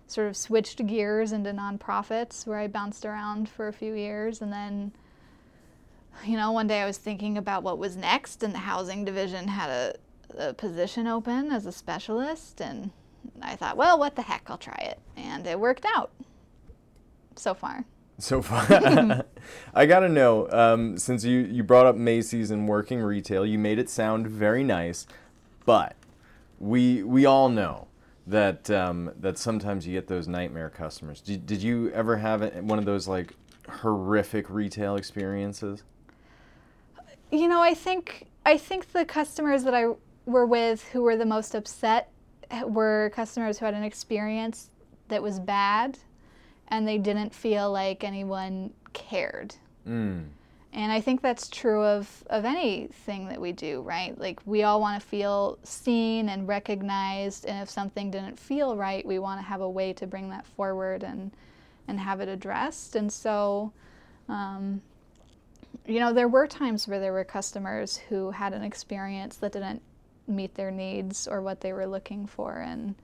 [0.06, 4.52] sort of switched gears into nonprofits where I bounced around for a few years, and
[4.52, 4.92] then.
[6.26, 9.48] You know, one day I was thinking about what was next, and the housing division
[9.48, 12.90] had a, a position open as a specialist, and
[13.42, 14.98] I thought, well, what the heck, I'll try it.
[15.16, 16.10] And it worked out
[17.36, 17.84] so far.
[18.18, 19.24] So far.
[19.74, 23.58] I got to know, um, since you, you brought up Macy's and working retail, you
[23.58, 25.06] made it sound very nice,
[25.64, 25.96] but
[26.58, 27.88] we, we all know
[28.26, 31.20] that, um, that sometimes you get those nightmare customers.
[31.20, 33.34] Did, did you ever have one of those like
[33.68, 35.82] horrific retail experiences?
[37.30, 39.94] You know, I think I think the customers that I
[40.26, 42.10] were with who were the most upset
[42.64, 44.70] were customers who had an experience
[45.08, 45.98] that was bad
[46.68, 49.54] and they didn't feel like anyone cared.
[49.86, 50.24] Mm.
[50.72, 54.16] And I think that's true of, of anything that we do, right?
[54.16, 57.44] Like, we all want to feel seen and recognized.
[57.44, 60.46] And if something didn't feel right, we want to have a way to bring that
[60.46, 61.32] forward and,
[61.88, 62.94] and have it addressed.
[62.94, 63.72] And so,
[64.28, 64.80] um,
[65.86, 69.82] you know, there were times where there were customers who had an experience that didn't
[70.30, 72.60] meet their needs or what they were looking for.
[72.60, 72.94] And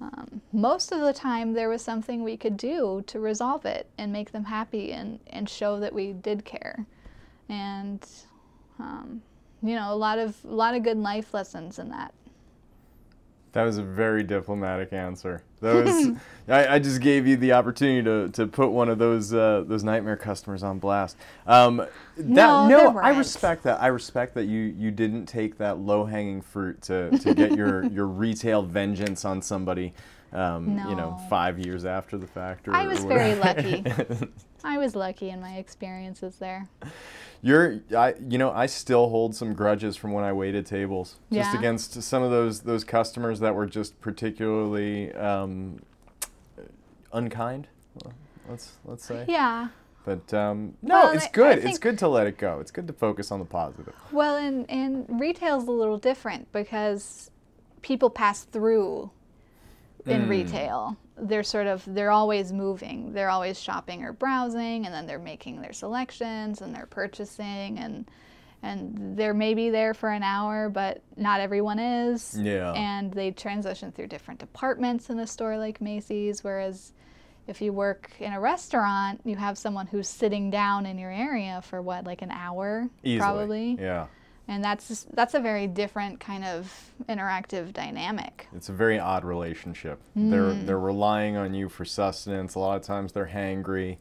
[0.00, 4.12] um, most of the time, there was something we could do to resolve it and
[4.12, 6.86] make them happy and, and show that we did care.
[7.48, 8.06] And,
[8.78, 9.22] um,
[9.62, 12.12] you know, a lot of, a lot of good life lessons in that.
[13.52, 15.42] That was a very diplomatic answer.
[15.60, 16.10] That was
[16.48, 19.84] I, I, just gave you the opportunity to, to put one of those uh, those
[19.84, 21.16] nightmare customers on blast.
[21.46, 23.80] Um, that, no, no I respect that.
[23.80, 27.84] I respect that you you didn't take that low hanging fruit to, to get your,
[27.92, 29.92] your retail vengeance on somebody.
[30.32, 30.88] Um, no.
[30.88, 32.68] You know, five years after the fact.
[32.68, 33.84] I was very lucky.
[34.64, 36.68] I was lucky in my experiences there.
[37.42, 41.54] You're, I, you know, I still hold some grudges from when I waited tables, just
[41.54, 45.80] against some of those those customers that were just particularly um,
[47.12, 47.68] unkind.
[48.48, 49.24] Let's let's say.
[49.28, 49.68] Yeah.
[50.04, 51.58] But um, no, Well, it's good.
[51.58, 52.58] it's good to let it go.
[52.60, 53.94] It's good to focus on the positive.
[54.10, 57.30] Well, and, and retail's a little different because
[57.82, 59.10] people pass through
[60.06, 60.28] in Mm.
[60.28, 60.96] retail.
[61.16, 63.12] They're sort of they're always moving.
[63.12, 68.10] They're always shopping or browsing and then they're making their selections and they're purchasing and
[68.64, 72.38] and they're maybe there for an hour, but not everyone is.
[72.40, 72.72] Yeah.
[72.74, 76.92] And they transition through different departments in a store like Macy's, whereas
[77.48, 81.60] if you work in a restaurant, you have someone who's sitting down in your area
[81.62, 83.18] for what, like an hour, Easily.
[83.18, 84.06] probably, Yeah.
[84.48, 88.48] And that's that's a very different kind of interactive dynamic.
[88.54, 90.00] It's a very odd relationship.
[90.16, 90.66] They're Mm.
[90.66, 92.54] they're relying on you for sustenance.
[92.54, 93.98] A lot of times they're hangry.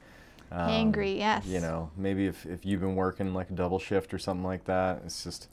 [0.51, 1.45] Um, Hangry, yes.
[1.45, 4.65] You know, maybe if, if you've been working like a double shift or something like
[4.65, 5.47] that, it's just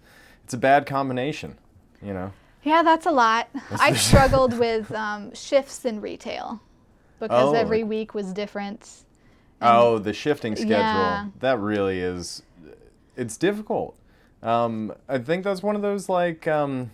[0.44, 1.57] it's a bad combination.
[2.03, 2.33] You know.
[2.64, 3.48] Yeah, that's a lot.
[3.79, 6.61] I struggled with um, shifts in retail
[7.20, 8.90] because Oh, every like- week was different.
[9.62, 10.70] Oh, the shifting schedule.
[10.72, 11.29] Yeah.
[11.40, 12.42] That really is
[13.16, 13.96] it's difficult.
[14.42, 16.90] Um, I think that's one of those like um,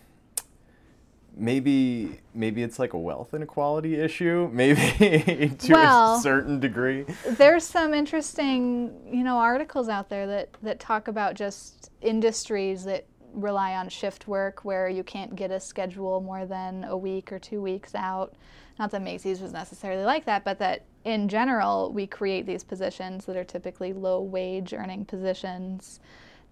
[1.37, 7.05] maybe maybe it's like a wealth inequality issue, maybe to Well- a certain degree.
[7.27, 13.07] There's some interesting, you know, articles out there that that talk about just industries that
[13.33, 17.39] rely on shift work where you can't get a schedule more than a week or
[17.39, 18.35] two weeks out.
[18.79, 23.25] Not that Macy's was necessarily like that, but that in general we create these positions
[23.27, 26.01] that are typically low wage earning positions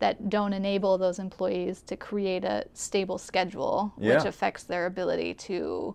[0.03, 5.95] that don't enable those employees to create a stable schedule, which affects their ability to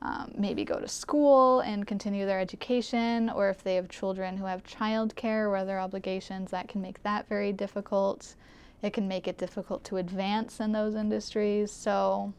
[0.00, 4.44] um, maybe go to school and continue their education, or if they have children who
[4.44, 8.36] have childcare or other obligations, that can make that very difficult.
[8.80, 11.72] It can make it difficult to advance in those industries.
[11.72, 12.32] So,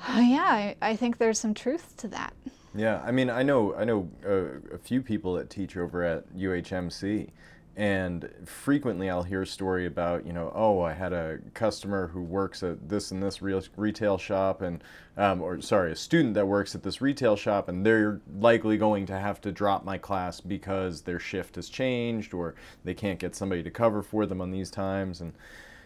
[0.08, 2.34] yeah, I, I think there's some truth to that.
[2.74, 6.28] Yeah, I mean, I know I know uh, a few people that teach over at
[6.34, 7.30] UHMC,
[7.76, 12.22] and frequently I'll hear a story about you know, oh, I had a customer who
[12.22, 14.82] works at this and this real retail shop, and
[15.16, 19.06] um, or sorry, a student that works at this retail shop, and they're likely going
[19.06, 23.34] to have to drop my class because their shift has changed, or they can't get
[23.34, 25.32] somebody to cover for them on these times, and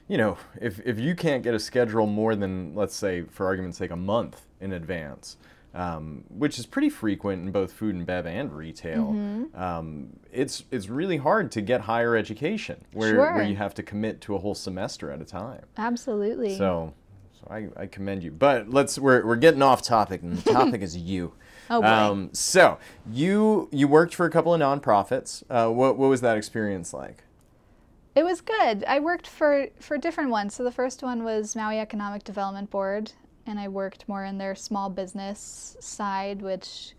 [0.09, 3.77] you know, if, if you can't get a schedule more than, let's say, for argument's
[3.77, 5.37] sake, a month in advance,
[5.79, 9.11] um, which is pretty frequent in both food and bev and retail,
[9.55, 14.21] um, it's it's really hard to get higher education where, where you have to commit
[14.23, 15.65] to a whole semester at a time.
[15.77, 16.59] Absolutely.
[16.59, 16.93] So,
[17.33, 18.33] so I, I commend you.
[18.33, 21.35] But let's we're, we're getting off topic, and the topic is you.
[21.71, 21.87] Oh, boy.
[21.87, 22.79] Um, so
[23.13, 25.45] you you worked for a couple of nonprofits.
[25.49, 27.23] Uh, what what was that experience like?
[28.17, 28.83] It was good.
[28.89, 30.57] I worked for for different ones.
[30.57, 33.13] So the first one was Maui Economic Development Board,
[33.49, 36.95] and I worked more in their small business side, which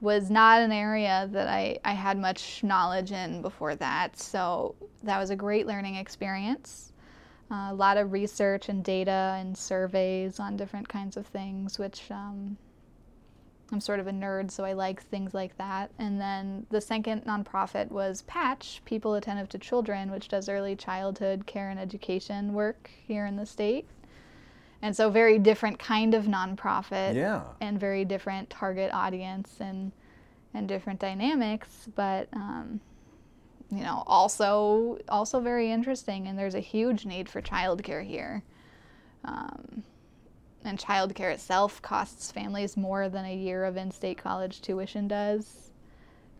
[0.00, 4.18] was not an area that I, I had much knowledge in before that.
[4.18, 4.74] So
[5.04, 6.92] that was a great learning experience.
[7.50, 12.10] Uh, a lot of research and data and surveys on different kinds of things, which
[12.10, 12.56] um,
[13.70, 15.90] I'm sort of a nerd, so I like things like that.
[15.98, 21.46] And then the second nonprofit was Patch, People Attentive to Children, which does early childhood
[21.46, 23.86] care and education work here in the state.
[24.82, 27.42] And so, very different kind of nonprofit Yeah.
[27.60, 29.92] and very different target audience and
[30.54, 32.80] and different dynamics, but um,
[33.70, 36.26] you know, also also very interesting.
[36.26, 38.42] And there's a huge need for childcare here.
[39.24, 39.84] Um,
[40.64, 45.70] and childcare itself costs families more than a year of in-state college tuition does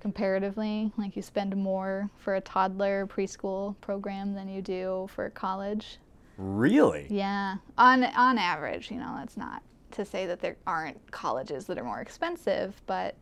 [0.01, 5.99] comparatively like you spend more for a toddler preschool program than you do for college
[6.39, 7.07] Really?
[7.11, 9.62] yeah on on average you know that's not
[9.93, 13.14] to say that there aren't colleges that are more expensive but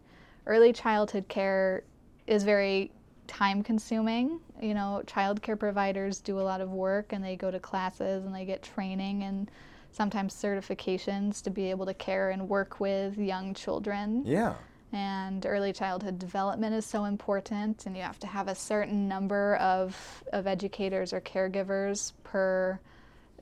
[0.47, 1.83] early childhood care
[2.27, 2.91] is very
[3.27, 7.59] time consuming you know childcare providers do a lot of work and they go to
[7.59, 9.51] classes and they get training and
[9.93, 14.55] sometimes certifications to be able to care and work with young children Yeah.
[14.93, 19.57] and early childhood development is so important and you have to have a certain number
[19.57, 22.79] of, of educators or caregivers per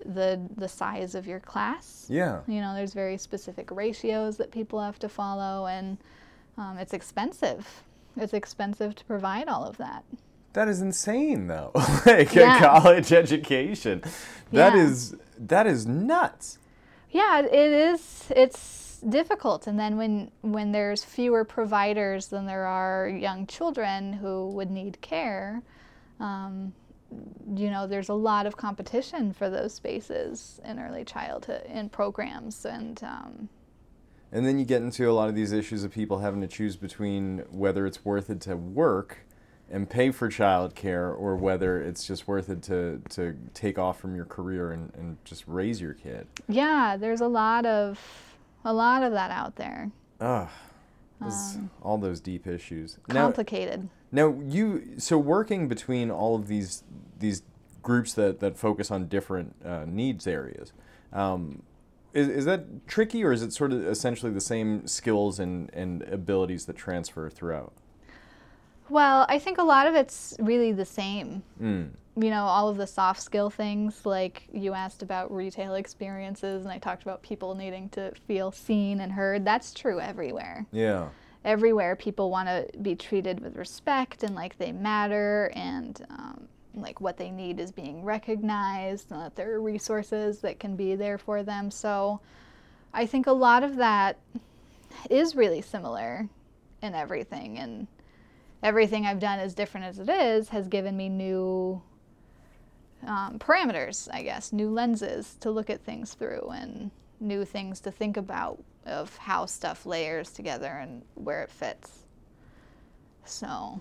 [0.04, 2.06] the the size of your class.
[2.08, 2.40] Yeah.
[2.46, 5.98] You know, there's very specific ratios that people have to follow, and
[6.56, 7.82] um, it's expensive.
[8.16, 10.04] It's expensive to provide all of that.
[10.54, 11.70] That is insane, though.
[12.06, 12.56] like Yeah.
[12.56, 14.00] a college education,
[14.52, 14.82] that Yeah.
[14.82, 16.58] is that is nuts.
[17.10, 18.30] Yeah, it is.
[18.34, 24.48] It's difficult, and then when when there's fewer providers than there are young children who
[24.48, 25.62] would need care,
[26.18, 26.72] um,
[27.54, 32.64] you know, there's a lot of competition for those spaces in early childhood in programs,
[32.64, 33.48] and um,
[34.32, 36.76] And then you get into a lot of these issues of people having to choose
[36.76, 39.18] between whether it's worth it to work
[39.70, 44.14] and pay for childcare or whether it's just worth it to, to take off from
[44.14, 46.26] your career and, and just raise your kid.
[46.48, 47.98] yeah, there's a lot of
[48.64, 49.90] a lot of that out there.
[50.20, 50.48] Ugh.
[51.24, 52.98] It's all those deep issues.
[53.08, 53.82] Complicated.
[53.82, 56.84] now you so working between all of these
[57.18, 57.42] these
[57.82, 60.72] groups that, that focus on different uh, needs areas.
[61.12, 61.62] Um,
[62.12, 66.02] is, is that tricky or is it sort of essentially the same skills and, and
[66.02, 67.72] abilities that transfer throughout?
[68.90, 71.42] Well, I think a lot of it's really the same.
[71.60, 71.90] Mm.
[72.16, 76.72] you know, all of the soft skill things, like you asked about retail experiences, and
[76.72, 79.44] I talked about people needing to feel seen and heard.
[79.44, 80.66] That's true everywhere.
[80.72, 81.08] Yeah.
[81.44, 87.00] Everywhere, people want to be treated with respect and like they matter, and um, like
[87.00, 91.18] what they need is being recognized, and that there are resources that can be there
[91.18, 91.70] for them.
[91.70, 92.20] So
[92.92, 94.18] I think a lot of that
[95.10, 96.28] is really similar
[96.82, 97.58] in everything.
[97.58, 97.86] And
[98.62, 101.80] everything I've done, as different as it is, has given me new
[103.06, 106.90] um, parameters, I guess, new lenses to look at things through and
[107.20, 112.04] new things to think about of how stuff layers together and where it fits.
[113.24, 113.80] So,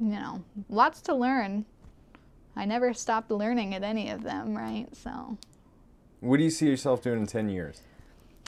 [0.00, 1.66] you know, lots to learn.
[2.56, 4.86] I never stopped learning at any of them, right?
[4.96, 5.36] So,
[6.20, 7.82] What do you see yourself doing in 10 years?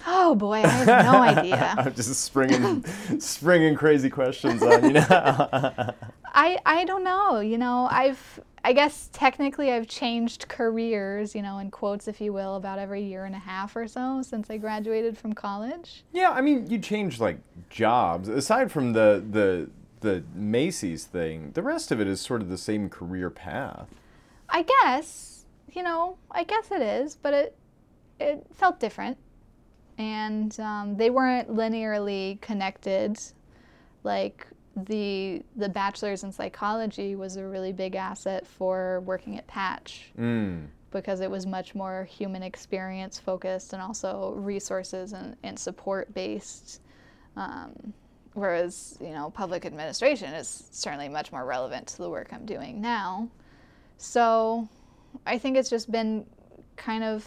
[0.06, 1.74] oh boy, I have no idea.
[1.76, 2.82] I'm just springing,
[3.18, 5.92] springing crazy questions on you now.
[6.24, 7.40] I I don't know.
[7.40, 12.32] You know, I've I guess technically I've changed careers, you know, in quotes if you
[12.32, 16.04] will, about every year and a half or so since I graduated from college.
[16.12, 17.38] yeah, I mean, you changed like
[17.70, 18.28] jobs.
[18.28, 22.58] Aside from the, the, the Macy's thing, the rest of it is sort of the
[22.58, 23.88] same career path.
[24.48, 27.56] I guess, you know, I guess it is, but it
[28.18, 29.16] it felt different.
[29.98, 33.18] And um, they weren't linearly connected.
[34.02, 34.46] Like
[34.76, 40.12] the the bachelor's in psychology was a really big asset for working at Patch.
[40.18, 40.66] Mm.
[40.92, 46.80] because it was much more human experience focused and also resources and, and support based.
[47.36, 47.92] Um,
[48.34, 52.80] whereas, you know, public administration is certainly much more relevant to the work I'm doing
[52.80, 53.28] now.
[53.98, 54.68] So
[55.26, 56.26] I think it's just been
[56.76, 57.24] kind of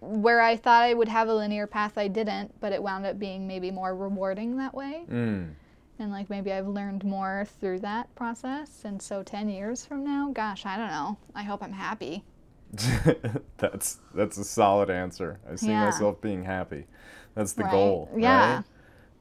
[0.00, 3.18] where I thought I would have a linear path, I didn't, but it wound up
[3.18, 5.04] being maybe more rewarding that way.
[5.10, 5.52] Mm.
[6.00, 8.82] And like maybe I've learned more through that process.
[8.84, 11.18] And so 10 years from now, gosh, I don't know.
[11.34, 12.24] I hope I'm happy.
[13.58, 15.40] that's that's a solid answer.
[15.50, 15.84] I see Yeah.
[15.86, 16.86] myself being happy.
[17.34, 17.72] That's the Right.
[17.72, 18.08] goal.
[18.16, 18.54] Yeah.
[18.56, 18.64] right?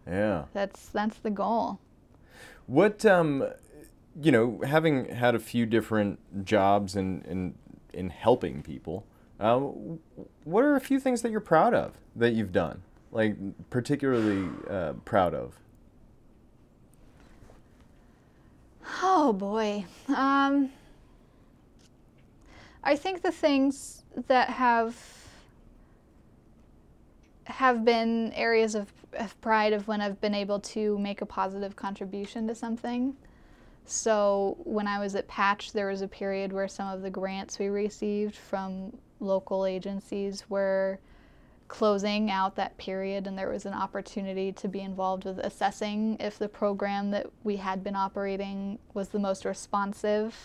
[0.07, 0.45] Yeah.
[0.53, 1.79] That's that's the goal.
[2.67, 3.43] What um,
[4.21, 7.55] you know, having had a few different jobs in in
[7.93, 9.05] in helping people,
[9.39, 9.99] um,
[10.43, 12.83] what are a few things that you're proud of that you've done?
[13.11, 13.35] Like
[13.71, 15.59] particularly uh, proud of.
[19.01, 19.85] Oh boy.
[20.09, 20.71] Um,
[22.83, 24.95] I think the things that have
[27.45, 31.75] have been areas of, of pride of when I've been able to make a positive
[31.75, 33.15] contribution to something.
[33.85, 37.57] So when I was at Patch, there was a period where some of the grants
[37.57, 40.99] we received from local agencies were
[41.69, 46.37] closing out that period, and there was an opportunity to be involved with assessing if
[46.37, 50.35] the program that we had been operating was the most responsive.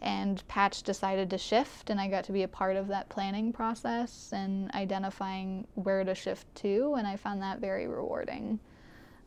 [0.00, 3.52] And Patch decided to shift, and I got to be a part of that planning
[3.52, 8.58] process and identifying where to shift to, and I found that very rewarding.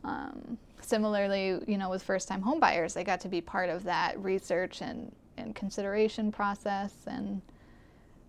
[0.02, 4.80] Um, similarly, you know, with first-time homebuyers, I got to be part of that research
[4.80, 7.42] and, and consideration process, and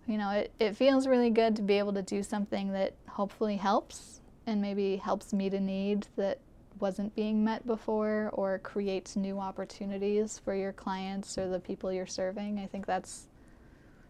[0.06, 3.56] you know, it, it feels really good to be able to do something that hopefully
[3.56, 6.38] helps and maybe helps meet a need that
[6.80, 12.06] wasn't being met before or creates new opportunities for your clients or the people you're
[12.06, 12.58] serving.
[12.58, 13.28] I think that's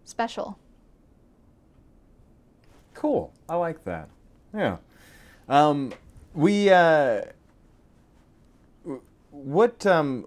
[0.05, 0.59] special.
[2.95, 3.33] Cool.
[3.49, 4.09] I like that.
[4.55, 4.79] Yeah.
[5.49, 5.93] Um,
[6.33, 7.23] we uh,
[9.31, 10.27] what um,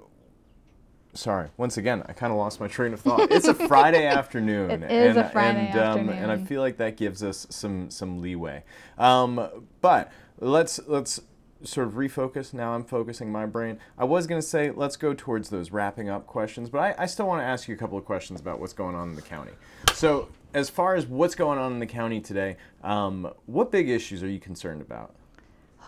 [1.17, 1.49] sorry.
[1.57, 3.31] Once again, I kind of lost my train of thought.
[3.31, 4.83] It's a Friday afternoon.
[4.83, 6.15] It is and, a Friday and, um, afternoon.
[6.17, 8.63] and I feel like that gives us some some leeway.
[8.97, 11.19] Um, but let's let's
[11.63, 12.53] sort of refocus.
[12.53, 13.79] Now I'm focusing my brain.
[13.97, 17.05] I was going to say let's go towards those wrapping up questions, but I, I
[17.07, 19.21] still want to ask you a couple of questions about what's going on in the
[19.21, 19.53] county.
[19.93, 24.23] So, as far as what's going on in the county today, um, what big issues
[24.23, 25.13] are you concerned about?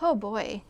[0.02, 0.62] Oh boy.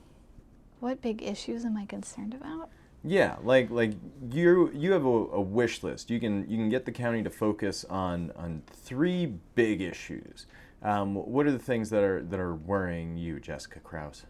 [0.81, 2.71] What big issues am I concerned about?
[3.03, 3.93] Yeah, like like
[4.31, 6.11] you you have a, a wish list.
[6.11, 10.47] You can you can get the county to focus on on three big issues.
[10.83, 14.25] Um, what are the things that are that are worrying you, Jessica Kraus?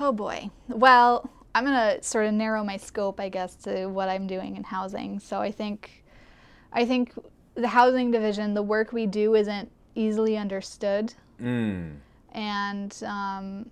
[0.00, 0.50] Oh boy.
[0.68, 4.56] Well, I'm going to sort of narrow my scope, I guess, to what I'm doing
[4.56, 5.18] in housing.
[5.20, 6.04] So I think
[6.72, 7.12] I think
[7.54, 11.12] the housing division, the work we do isn't easily understood.
[11.40, 11.96] Mm.
[12.32, 13.70] And um,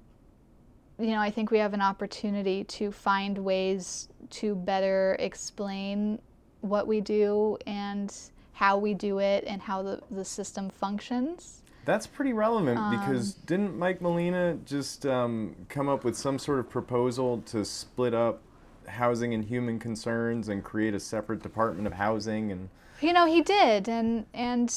[1.00, 6.20] you know, I think we have an opportunity to find ways to better explain
[6.60, 8.14] what we do and
[8.52, 11.62] how we do it and how the, the system functions.
[11.86, 16.68] That's pretty relevant because didn't Mike Molina just um, come up with some sort of
[16.68, 18.42] proposal to split up
[18.86, 22.68] housing and human concerns and create a separate department of housing and
[23.00, 24.70] You know, he did, and and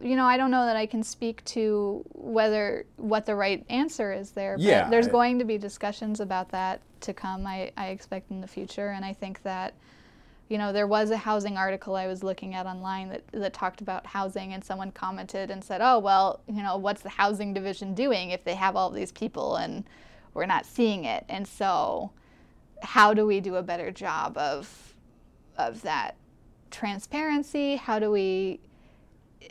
[0.00, 4.12] you know, I don't know that I can speak to whether what the right answer
[4.12, 4.56] is there.
[4.56, 7.46] But Yeah, there's going to be discussions about that to come.
[7.46, 9.74] I, I expect in the future, and I think that
[10.48, 13.80] you know there was a housing article I was looking at online that that talked
[13.80, 17.94] about housing, and someone commented and said, "Oh well, you know, what's the housing division
[17.94, 19.84] doing if they have all these people and
[20.34, 22.12] we're not seeing it?" And so,
[22.82, 24.94] how do we do a better job of
[25.58, 26.16] of that
[26.70, 27.76] transparency?
[27.76, 28.60] How do we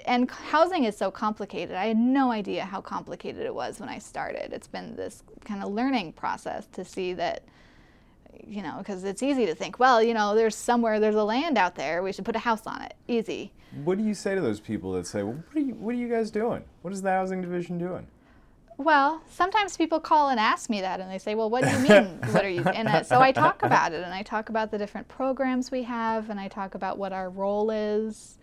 [0.06, 1.76] and housing is so complicated.
[1.76, 4.54] I had no idea how complicated it was when I started.
[4.54, 7.44] It's been this kind of learning process to see that
[8.48, 11.58] you know, because it's easy to think, well, you know, there's somewhere there's a land
[11.58, 12.96] out there, we should put a house on it.
[13.08, 13.52] Easy.
[13.84, 15.98] what do you say to those people that say, well, what are you what are
[15.98, 16.64] you guys doing?
[16.82, 18.08] What is the housing division doing?
[18.78, 21.80] Well, sometimes people call and ask me that, and they say, "Well, what do you
[21.88, 22.18] mean?
[22.32, 24.78] what are you?" And uh, so I talk about it, and I talk about the
[24.80, 28.40] different programs we have, and I talk about what our role is,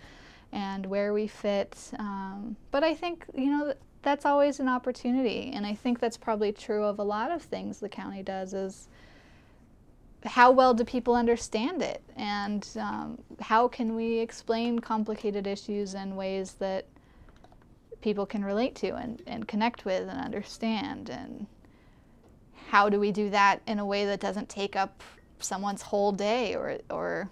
[0.52, 1.76] and where we fit.
[1.98, 6.52] Um, but I think you know that's always an opportunity, and I think that's probably
[6.52, 8.54] true of a lot of things the county does.
[8.54, 8.88] Is
[10.24, 16.16] how well do people understand it, and um, how can we explain complicated issues in
[16.16, 16.86] ways that
[18.00, 21.46] people can relate to and, and connect with and understand and
[22.68, 25.02] how do we do that in a way that doesn't take up
[25.40, 27.30] someone's whole day or or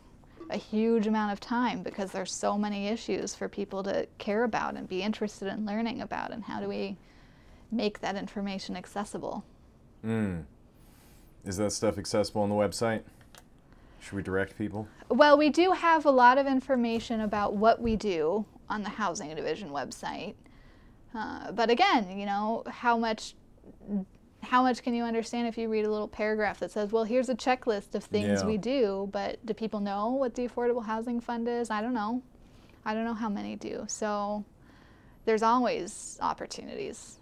[0.50, 4.76] a huge amount of time because there's so many issues for people to care about
[4.76, 6.96] and be interested in learning about and how do we
[7.70, 9.44] make that information accessible
[10.04, 10.44] Mm.
[11.44, 13.02] Is that stuff accessible on the website?
[14.00, 14.86] Should we direct people?
[15.08, 19.34] well we do have a lot of information about what we do on the housing
[19.34, 20.34] division website
[21.14, 23.34] uh, but again you know how much
[24.46, 27.28] how much can you understand if you read a little paragraph that says well here's
[27.28, 28.46] a checklist of things Yeah.
[28.46, 31.70] we do but do people know what the affordable housing fund is?
[31.70, 32.22] I don't know.
[32.84, 33.84] I don't know how many do.
[33.88, 34.44] So
[35.24, 37.18] there's always opportunities.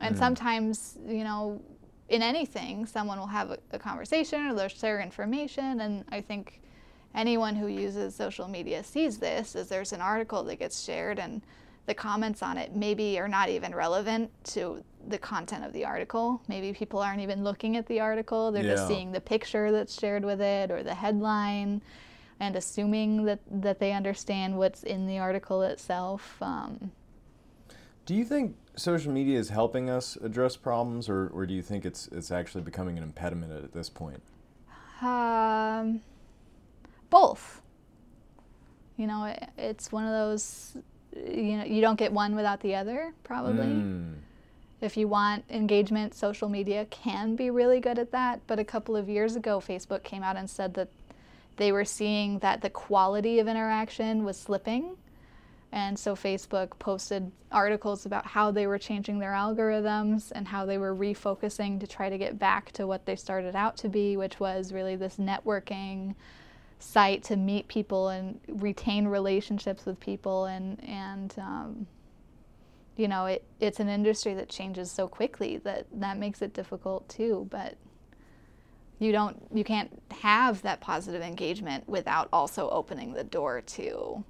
[0.00, 0.22] And mm-hmm.
[0.22, 1.60] sometimes you know
[2.08, 5.80] in anything someone will have a, a conversation or they'll share information.
[5.80, 6.60] And i think
[7.14, 11.42] anyone who uses social media sees this is there's an article that gets shared and
[11.86, 16.40] the comments on it maybe are not even relevant to the content of the article
[16.48, 18.72] maybe people aren't even looking at the article they're Yeah.
[18.74, 21.80] just seeing the picture that's shared with it or the headline
[22.40, 26.90] and assuming that, that they understand what's in the article itself um,
[28.04, 31.84] Do you think social media is helping us address problems, or, or do you think
[31.86, 34.22] it's it's actually becoming an impediment at this point?
[35.02, 36.02] Um,
[37.10, 37.62] both.
[38.96, 40.76] You know, it, it's one of those.
[41.24, 43.12] You know, you don't get one without the other.
[43.24, 43.66] Probably.
[43.66, 44.14] Mm.
[44.80, 48.40] If you want engagement, social media can be really good at that.
[48.46, 50.88] But a couple of years ago, Facebook came out and said that
[51.56, 54.96] they were seeing that the quality of interaction was slipping.
[55.72, 60.78] And so Facebook posted articles about how they were changing their algorithms and how they
[60.78, 64.38] were refocusing to try to get back to what they started out to be, which
[64.38, 66.14] was really this networking
[66.78, 71.86] site to meet people and retain relationships with people and and um,
[72.96, 77.08] you know it, it's an industry that changes so quickly that that makes it difficult
[77.08, 77.76] too but
[78.98, 84.24] you don't you can't have that positive engagement without also opening the door to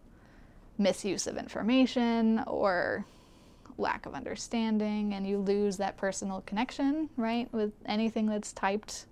[0.78, 3.04] misuse of information or
[3.78, 9.06] lack of understanding and you lose that personal connection right with anything that's typed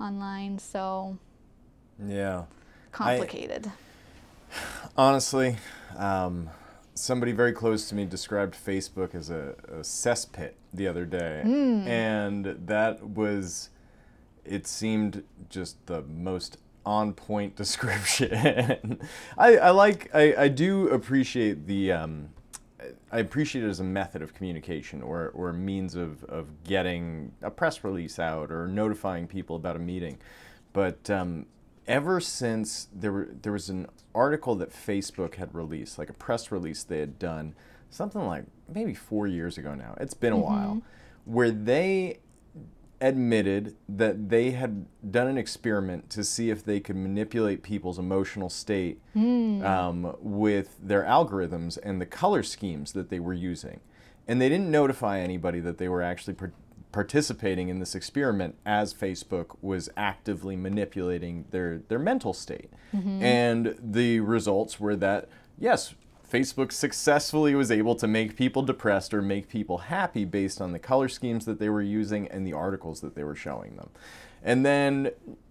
[0.00, 1.18] online so
[2.06, 2.44] Yeah.
[2.96, 3.66] Complicated.
[3.66, 4.52] I,
[4.96, 5.56] honestly,
[5.96, 6.50] um,
[6.94, 11.86] somebody very close to me described Facebook as a, a cesspit the other day, mm.
[11.86, 13.70] and that was.
[14.44, 19.00] It seemed just the most on point description.
[19.36, 22.28] I, I like I, I do appreciate the um,
[23.10, 27.50] I appreciate it as a method of communication or, or means of, of getting a
[27.50, 30.18] press release out or notifying people about a meeting.
[30.72, 31.46] But um,
[31.86, 36.50] ever since there, were, there was an article that Facebook had released, like a press
[36.50, 37.54] release they had done,
[37.90, 40.44] something like maybe four years ago now, it's been a mm-hmm.
[40.44, 40.82] while,
[41.24, 42.18] where they
[43.00, 48.48] admitted that they had done an experiment to see if they could manipulate people's emotional
[48.48, 49.62] state mm.
[49.64, 53.80] um, with their algorithms and the color schemes that they were using.
[54.26, 56.34] And they didn't notify anybody that they were actually
[56.92, 62.70] participating in this experiment as Facebook was actively manipulating their, their mental state.
[62.94, 63.22] Mm-hmm.
[63.22, 65.28] And the results were that,
[65.58, 65.94] yes,
[66.30, 70.78] Facebook successfully was able to make people depressed or make people happy based on the
[70.78, 73.90] color schemes that they were using and the articles that they were showing them.
[74.42, 75.10] And then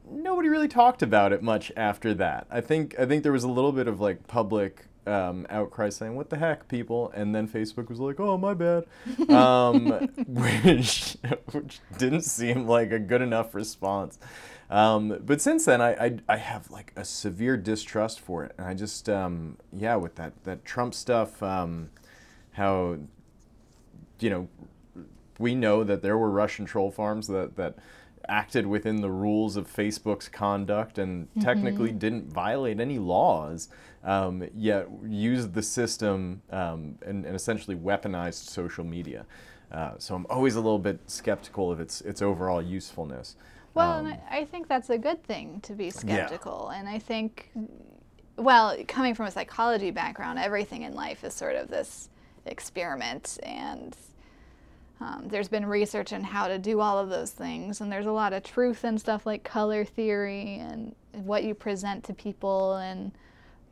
[0.10, 2.48] nobody really talked about it much after that.
[2.52, 6.16] I think I think there was a little bit of like public um, outcry saying
[6.16, 8.86] "What the heck, people?" and then Facebook was like, "Oh, my bad,"
[9.30, 9.88] um,
[10.28, 11.18] which
[11.52, 14.18] which didn't seem like a good enough response.
[14.70, 18.66] Um, but since then, I, I, I, have like a severe distrust for it, and
[18.66, 21.92] I just um, yeah, with that that Trump stuff, um,
[22.54, 22.98] how
[24.20, 24.48] you know
[25.38, 27.78] we know that there were Russian troll farms that that
[28.28, 31.42] acted within the rules of Facebook's conduct and mm-hmm.
[31.42, 33.70] technically didn't violate any laws,
[34.06, 39.26] um, yet used the system um, and, and, essentially weaponized social media.
[39.72, 43.36] Uh, so I'm always a little bit skeptical of its its overall usefulness.
[43.74, 46.70] Well, um, and I, I think that's a good thing to be skeptical.
[46.72, 46.80] Yeah.
[46.80, 47.52] And I think,
[48.38, 52.10] well, coming from a psychology background, everything in life is sort of this
[52.46, 53.38] experiment.
[53.44, 53.98] And
[55.02, 57.82] um, there's been research on how to do all of those things.
[57.82, 62.06] And there's a lot of truth in stuff like color theory and what you present
[62.06, 63.12] to people and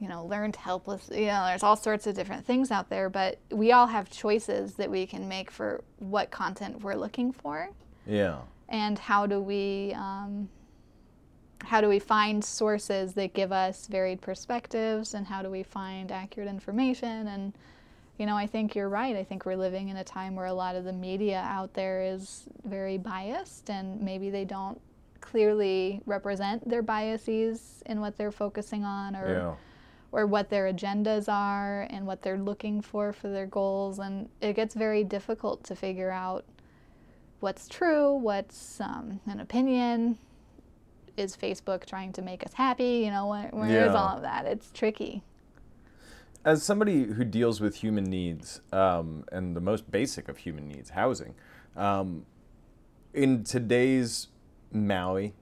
[0.04, 1.10] you know, learned helpless.
[1.12, 4.76] You know, there's all sorts of different things out there, but we all have choices
[4.76, 7.70] that we can make for what content we're looking for.
[8.06, 8.42] Yeah
[8.74, 10.50] and how do we um,
[11.64, 16.12] how do we find sources that give us varied perspectives and how do we find
[16.12, 17.54] accurate information and
[18.18, 20.54] you know i think you're right i think we're living in a time where a
[20.54, 24.82] lot of the media out there is very biased and maybe they don't
[25.22, 29.56] clearly represent their biases in what they're focusing on or yeah.
[30.14, 34.56] Or what their agendas are and what they're looking for for their goals and it
[34.56, 36.46] gets very difficult to figure out
[37.40, 40.18] what's true, what's um, an opinion.
[41.18, 43.02] Is Facebook trying to make us happy?
[43.04, 43.90] You know, where, where yeah.
[43.90, 44.46] is all of that?
[44.46, 45.24] It's tricky.
[46.46, 50.92] As somebody who deals with human needs um, and the most basic of human needs,
[50.92, 51.36] housing,
[51.76, 52.26] um,
[53.14, 54.28] in today's
[54.72, 55.34] Maui,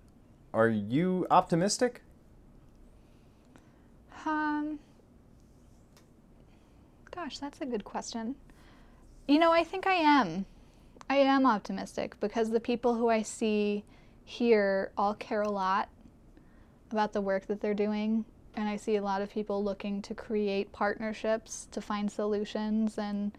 [0.53, 2.03] are you optimistic?
[4.26, 4.80] Um,
[7.09, 8.36] gosh, that's a good question.
[9.28, 10.45] You know, I think I am.
[11.09, 13.84] I am optimistic because the people who I see
[14.24, 15.89] here all care a lot
[16.91, 18.26] about the work that they're doing.
[18.55, 23.32] And I see a lot of people looking to create partnerships to find solutions and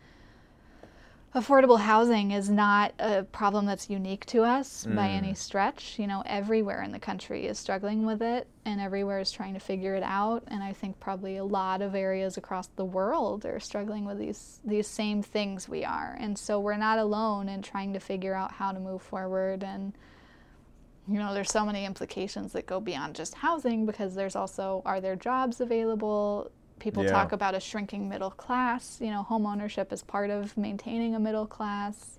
[1.35, 4.95] affordable housing is not a problem that's unique to us mm.
[4.95, 5.99] by any stretch.
[5.99, 9.61] You know, everywhere in the country is struggling with it and everywhere is trying to
[9.61, 10.45] figure it out.
[10.49, 14.61] And I think probably a lot of areas across the world are struggling with these
[14.65, 16.17] these same things we are.
[16.21, 19.93] And so we're not alone in trying to figure out how to move forward and
[21.09, 25.01] you know, there's so many implications that go beyond just housing because there's also are
[25.01, 26.51] there jobs available?
[26.83, 27.13] People yeah.
[27.13, 28.99] talk about a shrinking middle class.
[29.01, 32.19] You know, home ownership is part of maintaining a middle class.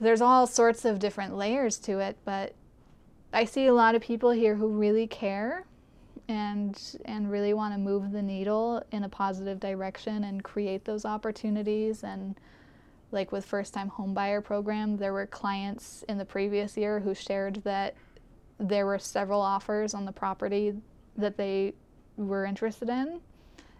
[0.00, 2.54] There's all sorts of different layers to it, but
[3.32, 5.66] I see a lot of people here who really care
[6.28, 11.04] and and really want to move the needle in a positive direction and create those
[11.04, 12.36] opportunities and
[13.10, 17.56] like with first time homebuyer program there were clients in the previous year who shared
[17.64, 17.94] that
[18.60, 20.74] there were several offers on the property
[21.16, 21.72] that they
[22.18, 23.20] were interested in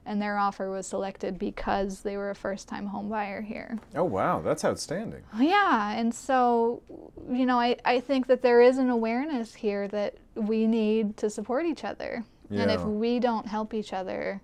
[0.09, 3.79] and their offer was selected because they were a first time home buyer here.
[3.95, 5.23] Oh, wow, that's outstanding.
[5.35, 6.83] Oh, yeah, and so,
[7.31, 11.29] you know, I, I think that there is an awareness here that we need to
[11.29, 12.25] support each other.
[12.49, 12.63] Yeah.
[12.63, 14.41] And if we don't help each other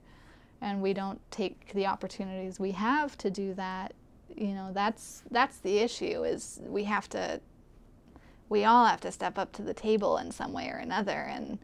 [0.60, 3.94] and we don't take the opportunities we have to do that,
[4.36, 7.40] you know, that's that's the issue is we have to
[8.50, 11.58] we all have to step up to the table in some way or another and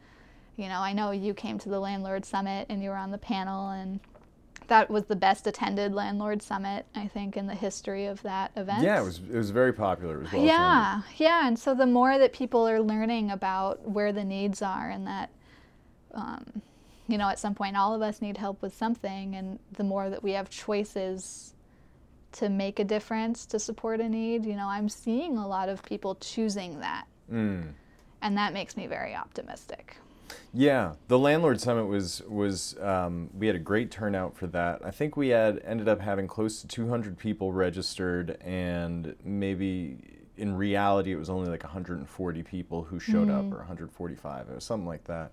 [0.57, 3.19] you know, I know you came to the Landlord Summit and you were on the
[3.19, 4.01] panel, and
[4.69, 8.83] that was the best attended Landlord Summit, I think, in the history of that event.
[8.83, 10.19] Yeah, it was it was very popular.
[10.19, 11.21] Was well yeah, attended.
[11.21, 11.47] yeah.
[11.47, 15.31] And so the more that people are learning about where the needs are and that,
[16.15, 16.63] um,
[17.09, 20.11] you know, at some point all of us need help with something, and the more
[20.11, 21.55] that we have choices
[22.33, 25.83] to make a difference to support a need, you know, I'm seeing a lot of
[25.83, 27.07] people choosing that.
[27.33, 27.73] Mm.
[28.23, 29.97] And that makes me very optimistic.
[30.53, 34.85] Yeah, the landlord summit was was um, we had a great turnout for that.
[34.85, 39.99] I think we had ended up having close to 200 people registered, and maybe
[40.37, 43.39] in reality it was only like 140 people who showed Mm.
[43.39, 45.33] up, or 145, it was something like that.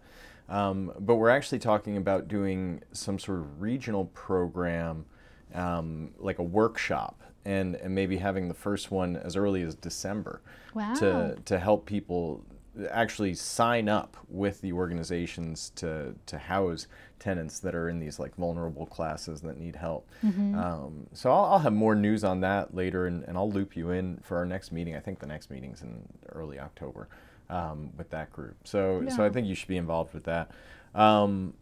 [0.49, 5.05] Um, but we're actually talking about doing some sort of regional program,
[5.53, 10.41] um, like a workshop, and and maybe having the first one as early as December
[10.73, 10.93] Wow.
[10.95, 12.43] to to help people
[12.89, 16.87] actually sign up with the organizations to to house
[17.19, 20.07] tenants that are in these like vulnerable classes that need help.
[20.55, 23.91] Um, so I'll, I'll have more news on that later, and, and I'll loop you
[23.91, 24.95] in for our next meeting.
[24.95, 27.07] I think the next meeting's in early October
[27.49, 28.55] um, with that group.
[28.65, 30.51] So so I think you should be involved with that.
[30.93, 31.53] Um,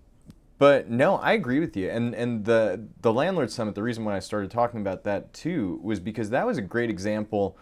[0.58, 1.90] but no, I agree with you.
[1.90, 3.76] And and the the landlord summit.
[3.76, 6.90] The reason why I started talking about that too was because that was a great
[6.90, 7.58] example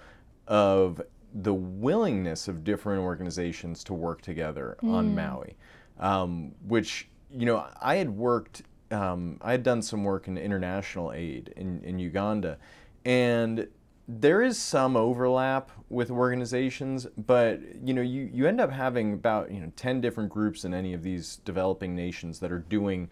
[0.47, 1.01] of
[1.33, 5.55] the willingness of different organizations to work together on Maui,
[5.99, 8.63] um, which you know I had worked.
[8.91, 12.59] Um, I had done some work in international aid in, in Uganda,
[13.05, 13.67] and
[14.07, 19.51] there is some overlap with organizations, but you know, you, you end up having about
[19.51, 23.09] you know ten different groups in any of these developing nations that are doing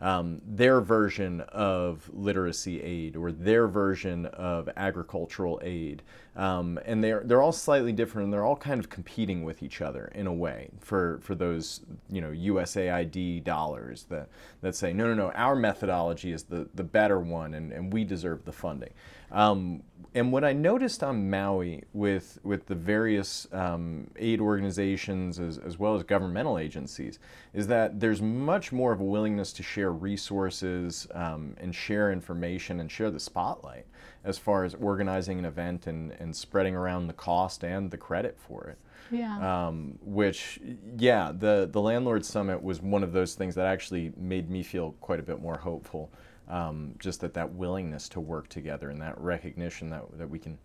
[0.00, 6.02] um, their version of literacy aid or their version of agricultural aid,
[6.36, 9.80] um, and they're they're all slightly different, and they're all kind of competing with each
[9.80, 14.28] other in a way for for those you know USAID dollars that
[14.62, 18.04] that say no no no our methodology is the the better one, and, and we
[18.04, 18.92] deserve the funding.
[19.32, 19.82] Um,
[20.12, 25.78] and what I noticed on Maui with with the various um, aid organizations as, as
[25.78, 27.20] well as governmental agencies
[27.54, 32.80] is that there's much more of a willingness to share resources um, and share information
[32.80, 33.86] and share the spotlight
[34.24, 38.38] as far as organizing an event and, and spreading around the cost and the credit
[38.38, 38.78] for it.
[39.10, 39.66] Yeah.
[39.66, 40.60] Um, which,
[40.96, 44.92] yeah, the, the Landlord Summit was one of those things that actually made me feel
[45.00, 46.10] quite a bit more hopeful.
[46.48, 50.58] Um, just that that willingness to work together and that recognition that, that we can,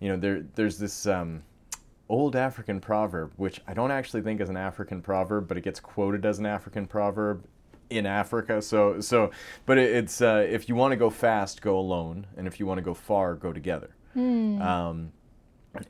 [0.00, 1.42] you know, there there's this um,
[2.08, 5.80] old African proverb, which I don't actually think is an African proverb, but it gets
[5.80, 7.44] quoted as an African proverb
[7.90, 8.60] in Africa.
[8.62, 9.30] So so,
[9.66, 12.66] but it, it's uh, if you want to go fast, go alone, and if you
[12.66, 13.90] want to go far, go together.
[14.60, 15.12] Um,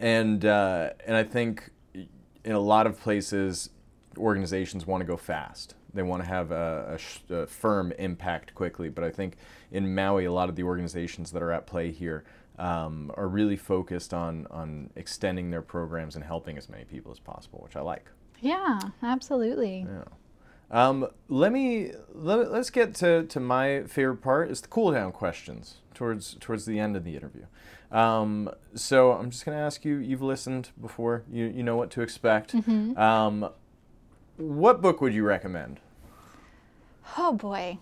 [0.00, 3.70] and uh, and I think in a lot of places,
[4.16, 5.74] organizations want to go fast.
[5.94, 8.90] They want to have a, a, sh- a firm impact quickly.
[8.90, 9.36] But I think
[9.70, 12.24] in Maui, a lot of the organizations that are at play here
[12.58, 17.18] um, are really focused on on extending their programs and helping as many people as
[17.18, 18.06] possible, which I like.
[18.40, 19.86] yeah, absolutely.
[19.88, 20.04] Yeah.
[20.70, 24.50] Um, let me let, let's get to, to my favorite part.
[24.50, 27.46] It's the cool down questions towards towards the end of the interview.
[27.90, 29.96] Um, so I'm just going to ask you.
[29.96, 31.24] You've listened before.
[31.30, 32.54] You you know what to expect.
[32.98, 33.48] Um,
[34.36, 35.80] what book would you recommend?
[37.16, 37.78] Oh boy,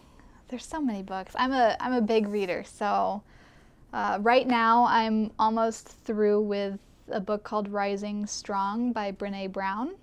[0.49, 1.35] there's so many books.
[1.37, 3.23] I'm a I'm a big reader, so
[3.93, 6.79] uh, right now I'm almost through with
[7.09, 9.97] a book called Rising Strong by Brene Brown,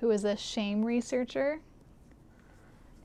[0.00, 1.60] who is a shame researcher.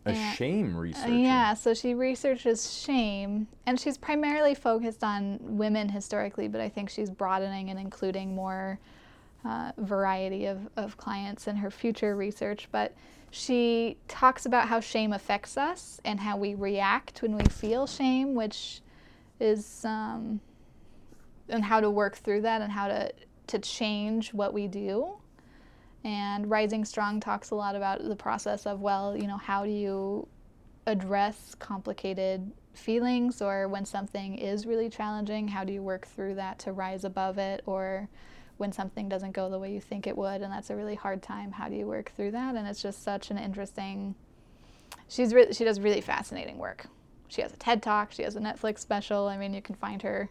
[0.06, 0.34] A Yeah.
[0.34, 1.10] shame Uh, researcher.
[1.14, 6.90] yeah, so she researches shame, and she's primarily focused on women historically, but I think
[6.90, 8.80] she's broadening and including more
[9.44, 12.68] uh, variety of, of clients in her future research.
[12.72, 12.94] But
[13.32, 18.36] she talks about how shame affects us and how we react when we feel shame,
[18.36, 18.82] which
[19.40, 20.40] is, um,
[21.50, 23.12] and how to work through that and how to,
[23.48, 25.18] to change what we do.
[26.06, 29.72] And Rising Strong talks a lot about the process of, well, you know, how do
[29.72, 30.28] you
[30.86, 36.60] address complicated feelings or when something is really challenging, how do you work through that
[36.60, 37.64] to rise above it?
[37.66, 38.08] Or
[38.58, 41.24] when something doesn't go the way you think it would and that's a really hard
[41.24, 42.54] time, how do you work through that?
[42.54, 44.14] And it's just such an interesting,
[45.08, 46.86] she's re- she does really fascinating work.
[47.30, 49.28] She has a TED Talk, she has a Netflix special.
[49.28, 50.30] I mean, you can find her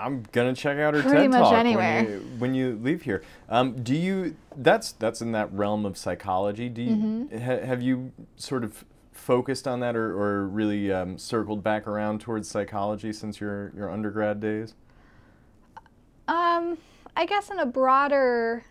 [0.00, 2.02] I'm gonna check out her Pretty TED much talk anywhere.
[2.02, 3.22] when you when you leave here.
[3.48, 4.36] Um, do you?
[4.56, 6.68] That's that's in that realm of psychology.
[6.68, 7.38] Do you Mm-hmm.
[7.38, 12.20] ha, have you sort of focused on that, or, or really um, circled back around
[12.22, 14.74] towards psychology since your your undergrad days?
[16.28, 16.78] Um,
[17.16, 18.64] I guess in a broader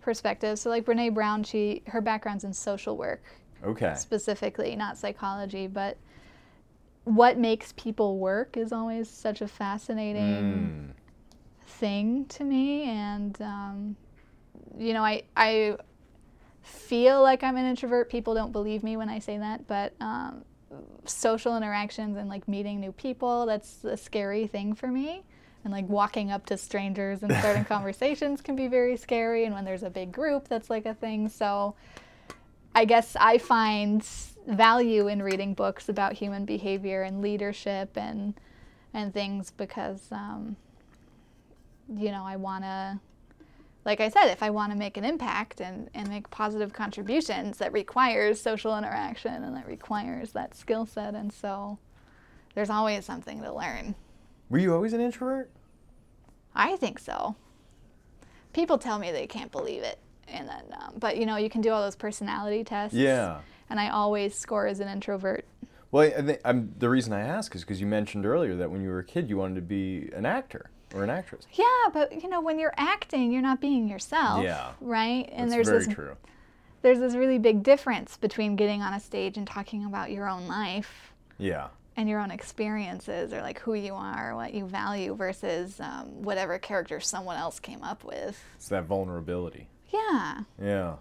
[0.00, 3.22] perspective, So like Brene Brown, she her background's in social work
[3.64, 3.94] Okay.
[3.96, 5.96] specifically, not psychology, but
[7.04, 10.94] what makes people work is always such a fascinating Mm.
[11.66, 13.96] thing to me and um,
[14.78, 15.76] you know I, I
[16.62, 18.08] feel like i'm an introvert.
[18.10, 20.44] People don't believe me when i say that but um,
[21.04, 25.22] social interactions and like meeting new people that's a scary thing for me.
[25.64, 29.64] And like walking up to strangers and starting conversations can be very scary and when
[29.64, 31.28] there's a big group that's like a thing.
[31.28, 31.74] So
[32.74, 34.02] i guess i find
[34.46, 38.34] value in reading books about human behavior and leadership and
[38.94, 40.56] and things because um,
[41.96, 42.98] you know i want to
[43.84, 47.58] like i said if i want to make an impact and, and make positive contributions
[47.58, 51.78] that requires social interaction and that requires that skill set and so
[52.54, 53.94] there's always something to learn
[54.50, 55.50] Were you always an introvert?
[56.54, 57.36] i think so
[58.52, 61.60] people tell me they can't believe it and then um, but you know you can
[61.60, 63.40] do all those personality tests Yeah.
[63.72, 65.44] And i always score as an introvert
[65.90, 68.80] Well, I think I'm, the reason I ask is because you mentioned earlier that when
[68.82, 71.46] you were a kid, you wanted to be an actor or an actress.
[71.52, 74.72] yeah but you know when you're acting you're not being yourself Yeah.
[74.80, 76.16] right and That's there's very this true.
[76.82, 80.46] there's this really big difference between getting on a stage and talking about your own
[80.48, 81.68] life Yeah.
[81.96, 86.58] and your own experiences or like who you are, what you value versus um, whatever
[86.58, 88.42] character someone else came up with.
[88.56, 89.68] It's that vulnerability.
[89.92, 90.40] Yeah.
[90.60, 90.94] Yeah.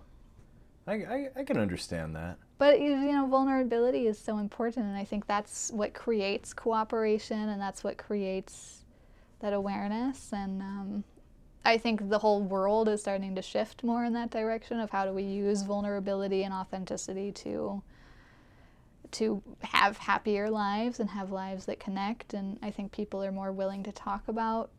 [0.88, 2.38] I, I, I can understand that.
[2.57, 7.59] But you know, vulnerability is so important, and I think that's what creates cooperation, and
[7.61, 8.84] that's what creates
[9.39, 10.32] that awareness.
[10.32, 11.03] And um,
[11.65, 15.05] I think the whole world is starting to shift more in that direction of how
[15.05, 17.82] do we use vulnerability and authenticity to
[19.11, 22.34] to have happier lives and have lives that connect.
[22.34, 24.69] And I think people are more willing to talk about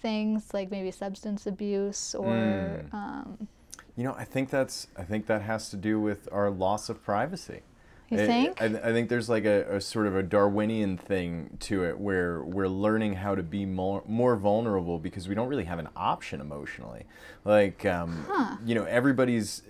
[0.00, 2.94] things like maybe substance abuse or Mm.
[2.94, 3.48] um,
[3.96, 7.02] You know, I think that's I think that has to do with our loss of
[7.02, 7.62] privacy.
[8.10, 8.62] You I- think?
[8.62, 12.42] I, I think there's like a, a sort of a Darwinian thing to it where
[12.42, 16.40] we're learning how to be more more vulnerable because we don't really have an option
[16.40, 17.04] emotionally.
[17.44, 18.26] Like, um,
[18.64, 19.62] you know, everybody's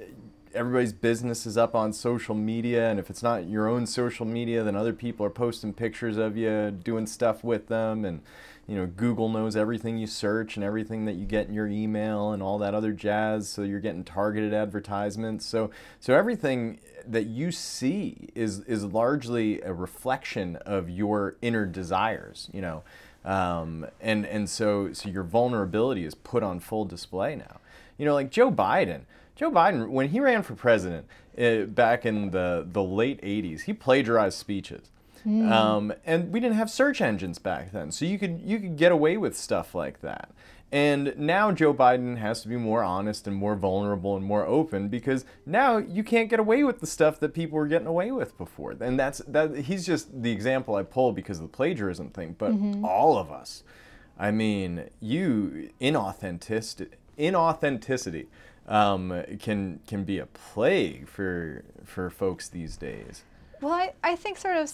[0.55, 4.63] everybody's business is up on social media, and if it's not your own social media,
[4.63, 8.23] then other people are posting pictures of you doing stuff with them, and
[8.67, 12.33] you know, Google knows everything you search and everything that you get in your email
[12.33, 13.49] and all that other jazz.
[13.49, 15.47] So you're getting targeted advertisements.
[15.47, 22.51] So so everything that you see is is largely a reflection of your inner desires.
[22.53, 22.83] You know.
[23.25, 27.61] Um, and and so so your vulnerability is put on full display now.
[27.99, 29.03] You know, like Joe Biden.
[29.35, 31.07] Joe Biden, when he ran for president
[31.39, 34.91] uh, back in the the late '80s, he plagiarized speeches.
[35.25, 38.93] Um, and we didn't have search engines back then, so you could you could get
[38.93, 40.31] away with stuff like that.
[40.73, 44.89] And now Joe Biden has to be more honest and more vulnerable and more open
[44.89, 48.37] because now you can't get away with the stuff that people were getting away with
[48.37, 48.75] before.
[48.81, 52.53] And that's that he's just the example I pull because of the plagiarism thing, but
[52.85, 53.63] all of us.
[54.19, 56.89] I mean, you inauthenticity
[57.19, 58.27] inauthenticity
[58.67, 63.23] um, can can be a plague for for folks these days.
[63.61, 64.71] Well, I, I think sort of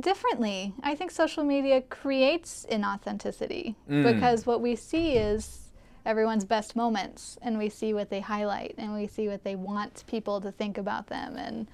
[0.00, 0.74] differently.
[0.82, 4.14] I think social media creates inauthenticity mm.
[4.14, 5.70] because what we see is
[6.04, 10.04] everyone's best moments and we see what they highlight and we see what they want
[10.06, 11.36] people to think about them.
[11.36, 11.68] And,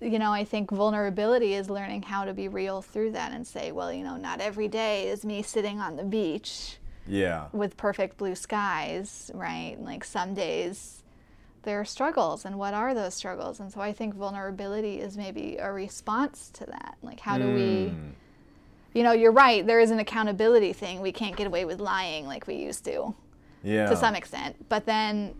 [0.00, 3.72] you know, I think vulnerability is learning how to be real through that and say,
[3.72, 7.46] well, you know, not every day is me sitting on the beach Yeah.
[7.52, 9.76] with perfect blue skies, right?
[9.80, 11.02] Like some days
[11.66, 13.60] there are struggles, and what are those struggles?
[13.60, 16.96] And so I think vulnerability is maybe a response to that.
[17.02, 18.12] Like, how do we, Mm.
[18.94, 21.02] you know, you're right, there is an accountability thing.
[21.02, 23.14] We can't get away with lying like we used to,
[23.62, 23.90] Yeah.
[23.90, 24.56] to some extent.
[24.68, 25.34] But then,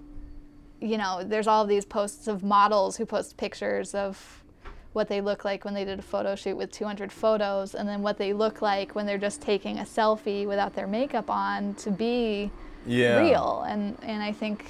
[0.81, 4.43] you know, there's all these posts of models who post pictures of
[4.93, 8.03] what they look like when they did a photo shoot with 200 photos, and then
[8.03, 11.91] what they look like when they're just taking a selfie without their makeup on to
[11.91, 12.51] be
[12.85, 13.21] yeah.
[13.21, 13.65] real.
[13.69, 14.65] And and I think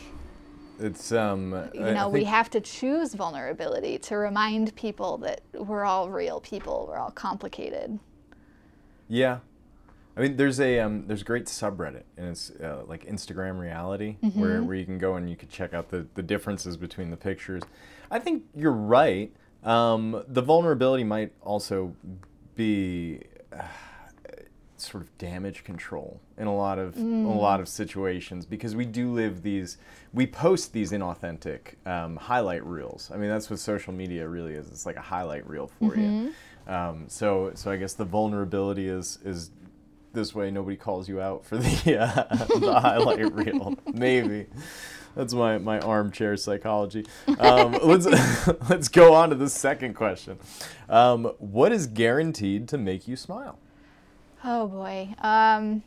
[0.79, 1.71] It's um.
[1.75, 6.87] you know we have to choose vulnerability to remind people that we're all real people.
[6.89, 7.99] We're all complicated.
[9.09, 9.39] Yeah.
[10.17, 14.17] I mean, there's a um, there's a great subreddit, and it's uh, like Instagram reality,
[14.35, 17.19] where, where you can go and you can check out the, the differences between the
[17.19, 17.63] pictures.
[18.11, 19.31] I think you're right.
[19.63, 21.95] Um, the vulnerability might also
[22.55, 23.21] be
[23.53, 23.63] uh,
[24.81, 29.13] sort of damage control in a lot of a lot of situations because we do
[29.13, 29.79] live these
[30.13, 33.11] we post these inauthentic um, highlight reels.
[33.13, 34.69] I mean, that's what social media really is.
[34.69, 36.33] It's like a highlight reel for you.
[36.67, 39.51] Um, so so I guess the vulnerability is is
[40.13, 44.47] this way nobody calls you out for the uh, the highlight reel maybe
[45.17, 47.07] That's my, my armchair psychology.
[47.39, 48.07] Um, let's
[48.69, 50.39] let's go on to the second question.
[50.91, 53.59] Um, what is guaranteed to make you smile?
[54.49, 55.15] Oh boy.
[55.21, 55.83] Um,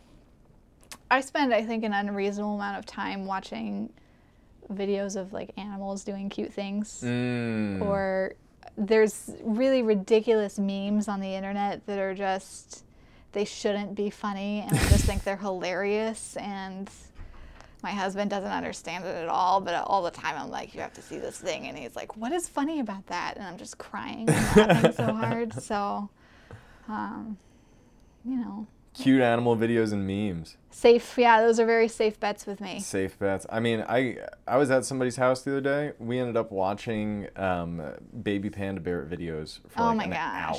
[1.09, 3.89] I spend, I think, an unreasonable amount of time watching
[4.71, 7.81] videos of like animals doing cute things, Mm.
[7.81, 8.33] or
[8.77, 12.83] there's really ridiculous memes on the internet that are just
[13.31, 16.35] they shouldn't be funny, and I just think they're hilarious.
[16.37, 16.89] And
[17.81, 20.93] my husband doesn't understand it at all, but all the time I'm like, you have
[20.93, 23.35] to see this thing, and he's like, what is funny about that?
[23.37, 25.53] And I'm just crying and laughing so hard.
[25.61, 26.09] So,
[26.89, 27.37] um,
[28.25, 28.67] you know.
[28.93, 30.57] Cute animal videos and memes.
[30.71, 32.79] Safe, yeah, those are very safe bets with me.
[32.79, 33.45] Safe bets.
[33.49, 34.17] I mean, I
[34.47, 35.93] I was at somebody's house the other day.
[35.99, 37.81] We ended up watching um,
[38.23, 40.55] baby panda bear videos for oh like my an hour.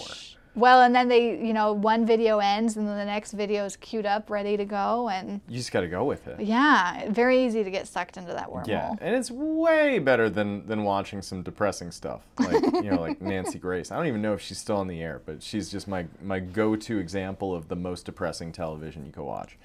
[0.56, 3.76] Well, and then they, you know, one video ends and then the next video is
[3.76, 6.40] queued up, ready to go, and You just got to go with it.
[6.40, 8.66] yeah, very easy to get sucked into that wormhole.
[8.66, 13.22] Yeah, and it's way better than than watching some depressing stuff like you know like
[13.34, 13.92] Nancy Grace.
[13.92, 16.40] I don't even know if she's still on the air, but she's just my my
[16.40, 19.56] go-to example of the most depressing television you could watch.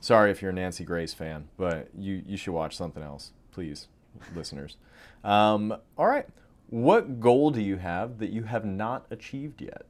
[0.00, 3.88] Sorry if you're a Nancy Grace fan, but you you should watch something else, please,
[4.36, 4.76] listeners.
[5.24, 6.26] Um, all right,
[6.68, 9.86] what goal do you have that you have not achieved yet?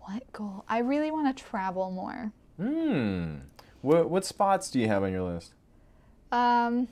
[0.00, 0.64] What goal?
[0.68, 2.32] I really want to travel more.
[2.56, 3.36] Hmm.
[3.82, 5.54] What what spots do you have on your list?
[6.32, 6.88] Um,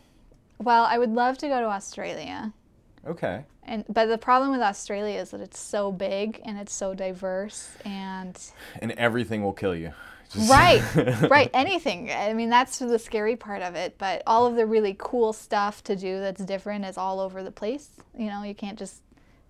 [0.59, 2.53] well, I would love to go to Australia.
[3.07, 3.45] Okay.
[3.65, 7.71] And but the problem with Australia is that it's so big and it's so diverse
[7.85, 8.39] and
[8.81, 9.93] And everything will kill you.
[10.31, 10.83] Just- right
[11.31, 14.95] right anything i mean that's the scary part of it but all of the really
[14.99, 18.79] cool stuff to do that's different is all over the place you know you can't
[18.79, 19.01] just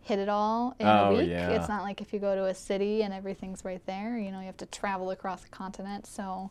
[0.02, 1.50] hit it all in Oh, a week yeah.
[1.50, 4.40] it's not like if you go to a city and everything's right there you know
[4.40, 6.50] you have to travel across the continent so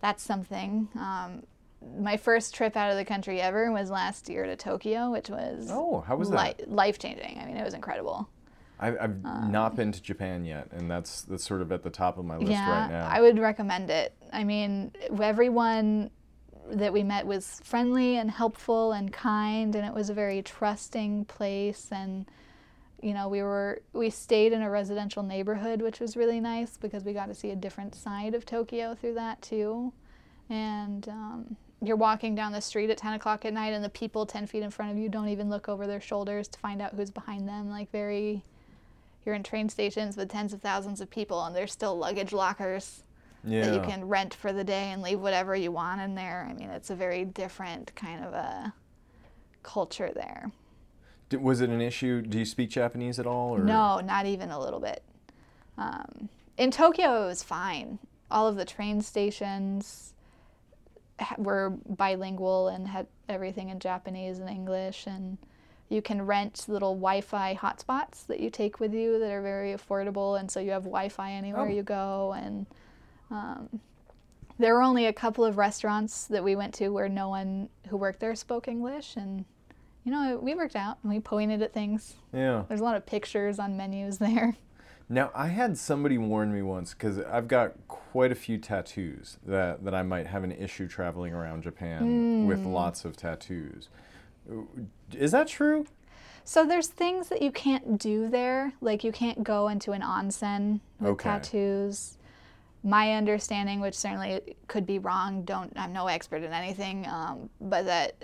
[0.00, 1.42] that's something um,
[1.98, 5.68] my first trip out of the country ever was last year to tokyo which was
[5.70, 6.68] Oh, how was that?
[6.70, 8.28] life changing i mean it was incredible
[8.78, 12.18] I've, I've not been to Japan yet, and that's that's sort of at the top
[12.18, 13.06] of my list yeah, right now.
[13.10, 14.12] I would recommend it.
[14.34, 16.10] I mean, everyone
[16.68, 21.24] that we met was friendly and helpful and kind, and it was a very trusting
[21.24, 21.88] place.
[21.90, 22.26] And
[23.02, 27.04] you know, we were we stayed in a residential neighborhood, which was really nice because
[27.04, 29.92] we got to see a different side of Tokyo through that too.
[30.48, 34.24] And um, you're walking down the street at 10 o'clock at night, and the people
[34.24, 36.94] 10 feet in front of you don't even look over their shoulders to find out
[36.94, 37.68] who's behind them.
[37.68, 38.42] Like very
[39.26, 43.02] you're in train stations with tens of thousands of people and there's still luggage lockers
[43.44, 43.66] yeah.
[43.66, 46.46] that you can rent for the day and leave whatever you want in there.
[46.48, 48.72] I mean, it's a very different kind of a
[49.64, 50.50] culture there.
[51.28, 52.22] D- was it an issue?
[52.22, 53.54] Do you speak Japanese at all?
[53.56, 53.58] Or?
[53.58, 55.02] No, not even a little bit.
[55.78, 57.98] Um, in Tokyo, it was fine.
[58.30, 60.14] All of the train stations
[61.38, 65.38] were bilingual and had everything in Japanese and English, and
[65.88, 70.38] you can rent little Wi-Fi hotspots that you take with you that are very affordable,
[70.38, 71.72] and so you have Wi-Fi anywhere Oh.
[71.72, 72.32] you go.
[72.36, 72.66] And
[73.30, 73.80] um,
[74.58, 77.96] there were only a couple of restaurants that we went to where no one who
[77.96, 79.44] worked there spoke English, and
[80.06, 82.14] you know we worked out and we pointed at things.
[82.32, 82.62] Yeah.
[82.68, 84.56] There's a lot of pictures on menus there.
[85.08, 89.84] Now I had somebody warn me once because I've got quite a few tattoos that
[89.84, 92.70] that I might have an issue traveling around Japan with Hmm.
[92.70, 93.88] lots of tattoos.
[95.12, 95.86] Is that true?
[96.44, 100.78] So there's things that you can't do there, like you can't go into an onsen
[101.00, 101.28] with Okay.
[101.30, 102.18] tattoos.
[102.84, 107.84] My understanding, which certainly could be wrong, don't I'm no expert in anything, um, but
[107.86, 108.14] that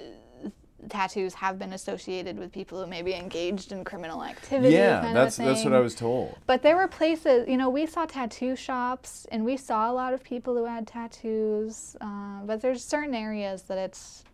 [0.89, 4.75] tattoos have been associated with people who may be engaged in criminal activity.
[4.75, 6.37] yeah, that's that's what I was told.
[6.47, 10.13] But there were places, you know, we saw tattoo shops and we saw a lot
[10.13, 11.97] of people who had tattoos.
[12.01, 14.25] Uh, but there's certain areas that it's,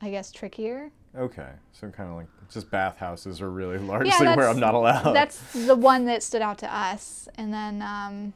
[0.00, 0.90] I guess, trickier.
[1.16, 5.12] Okay, so kind of like just bathhouses are really largely Yeah, where I'm not allowed.
[5.12, 7.28] That's the one that stood out to us.
[7.34, 8.32] And then, um,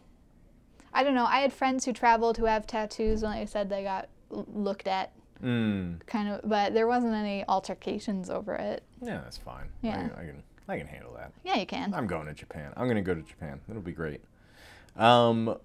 [0.93, 3.83] I don't know, I had friends who traveled who have tattoos and they said they
[3.85, 5.13] got looked at,
[5.45, 8.83] Mm, kind of, but there wasn't any altercations over it.
[9.03, 9.67] yeah, that's fine.
[9.83, 10.09] Yeah.
[10.17, 11.33] I, I can I can handle that.
[11.45, 11.93] Yeah, you can.
[11.93, 12.73] I'm going to Japan.
[12.77, 13.61] I'm going to go to Japan.
[13.69, 14.23] It'll be great.
[14.97, 15.57] Um,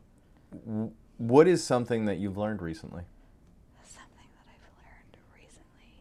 [0.65, 3.03] w- what is something that you've learned recently?
[3.85, 5.93] Something that I've learned recently.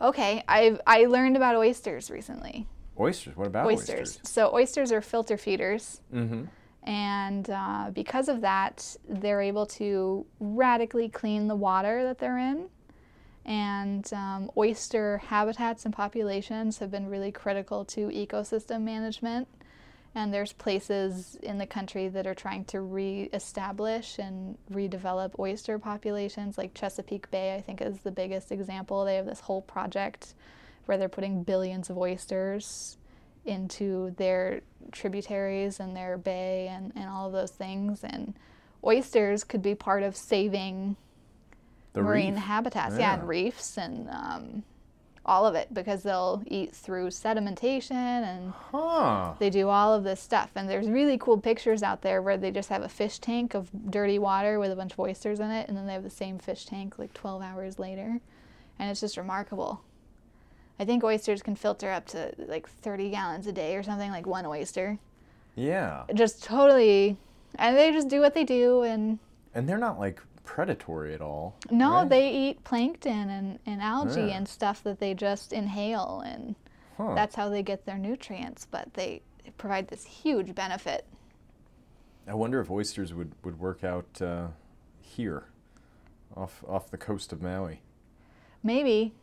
[0.00, 2.66] Okay, I've I learned about oysters recently.
[2.98, 3.36] Oysters.
[3.36, 4.20] What about oysters.
[4.22, 6.44] So oysters are filter feeders, Mm-hmm.
[6.86, 12.68] And uh, because of that, they're able to radically clean the water that they're in.
[13.44, 19.48] And um, oyster habitats and populations have been really critical to ecosystem management.
[20.14, 26.56] And there's places in the country that are trying to re-establish and redevelop oyster populations,
[26.56, 27.54] like Chesapeake Bay.
[27.54, 29.04] I think is the biggest example.
[29.04, 30.34] They have this whole project
[30.86, 32.96] where they're putting billions of oysters
[33.46, 34.60] into their
[34.92, 38.02] tributaries and their bay and, and all of those things.
[38.04, 38.34] And
[38.84, 40.96] oysters could be part of saving
[41.92, 42.44] The marine reef.
[42.44, 43.00] habitats, yeah.
[43.00, 43.14] Yeah.
[43.20, 44.62] and reefs and um,
[45.24, 49.34] all of it because they'll eat through sedimentation and Huh.
[49.40, 50.50] they do all of this stuff.
[50.54, 53.70] And there's really cool pictures out there where they just have a fish tank of
[53.90, 56.38] dirty water with a bunch of oysters in it, and then they have the same
[56.38, 58.20] fish tank like 12 hours later.
[58.78, 59.80] And it's just remarkable.
[60.78, 64.26] I think oysters can filter up to like 30 gallons a day or something, like
[64.26, 64.98] one oyster.
[65.54, 66.04] Yeah.
[66.14, 67.16] Just totally,
[67.54, 68.82] and they just do what they do.
[68.82, 69.18] And
[69.54, 71.56] And they're not like predatory at all.
[71.70, 72.08] no, right?
[72.08, 74.36] they eat plankton and, and algae Yeah.
[74.36, 76.22] and stuff that they just inhale.
[76.26, 76.54] And
[76.98, 77.14] Huh.
[77.14, 78.66] that's how they get their nutrients.
[78.70, 79.22] But they
[79.58, 81.06] provide this huge benefit.
[82.28, 84.48] I wonder if oysters would, would work out uh,
[85.00, 85.44] here,
[86.36, 87.80] off off the coast of Maui.
[88.62, 89.14] Maybe.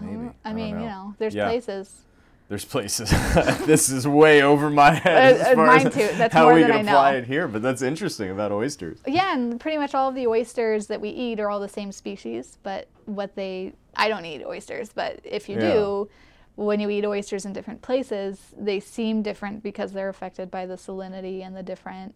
[0.00, 0.30] Maybe.
[0.44, 1.46] I, don't mean, you know, there's Yeah.
[1.48, 2.02] places.
[2.48, 3.10] There's places.
[3.66, 6.08] this is way over my head Uh, as uh, far mine as too.
[6.16, 7.18] That's how we can I apply know.
[7.18, 7.48] it here.
[7.48, 8.98] But that's interesting about oysters.
[9.06, 11.90] Yeah, and pretty much all of the oysters that we eat are all the same
[11.90, 12.58] species.
[12.62, 15.72] But what they, I don't eat oysters, but if you Yeah.
[15.72, 16.08] do,
[16.54, 20.76] when you eat oysters in different places, they seem different because they're affected by the
[20.76, 22.14] salinity and the different,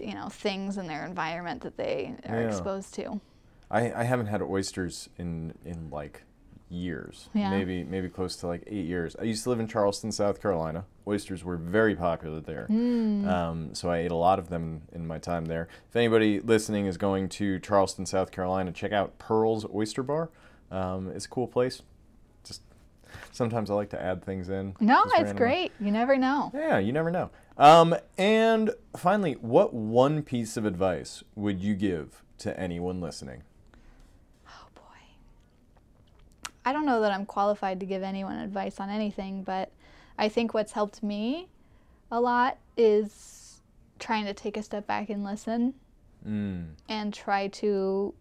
[0.00, 2.46] you know, things in their environment that they are Yeah.
[2.48, 3.20] exposed to.
[3.70, 6.22] I, I haven't had oysters in in like
[6.70, 7.28] years.
[7.34, 7.50] Yeah.
[7.50, 9.16] Maybe maybe close to like eight years.
[9.18, 10.84] I used to live in Charleston, South Carolina.
[11.06, 12.66] Oysters were very popular there.
[12.66, 13.26] Hmm.
[13.28, 15.68] Um, so I ate a lot of them in my time there.
[15.88, 20.30] If anybody listening is going to Charleston, South Carolina, check out Pearl's Oyster Bar.
[20.70, 21.82] Um, it's a cool place.
[22.44, 22.62] Just
[23.32, 24.74] sometimes I like to add things in.
[24.80, 25.38] No, it's randomly.
[25.38, 25.72] great.
[25.80, 26.50] You never know.
[26.54, 27.30] Yeah, you never know.
[27.56, 33.42] Um, and finally, what one piece of advice would you give to anyone listening?
[34.46, 34.82] Oh boy.
[36.68, 39.72] I don't know that I'm qualified to give anyone advice on anything, but
[40.18, 41.48] I think what's helped me
[42.10, 43.62] a lot is
[43.98, 45.72] trying to take a step back and listen
[46.26, 46.72] Mm.
[46.88, 48.12] and try to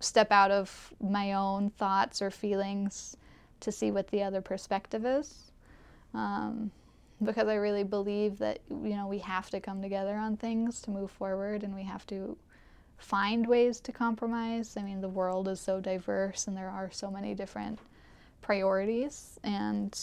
[0.00, 3.16] step out of my own thoughts or feelings
[3.60, 5.52] to see what the other perspective is.
[6.12, 6.72] Um,
[7.22, 10.90] because I really believe that you know we have to come together on things to
[10.90, 12.36] move forward, and we have to
[13.00, 14.76] find ways to compromise.
[14.76, 17.78] I mean, the world is so diverse, and there are so many different
[18.42, 19.96] priorities, and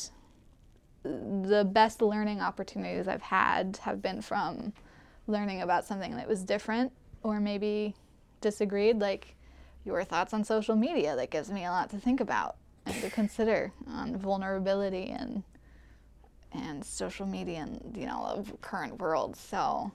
[1.04, 4.74] the best learning opportunities I've had have been from
[5.28, 6.92] learning about something that was different
[7.24, 7.96] or maybe
[8.42, 9.36] disagreed, like
[9.86, 11.16] your thoughts on social media.
[11.16, 15.44] That gives me a lot to think about and to consider on vulnerability and
[16.54, 19.36] and social media and you know the current world.
[19.36, 19.92] So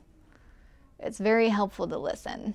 [0.99, 2.55] it's very helpful to listen.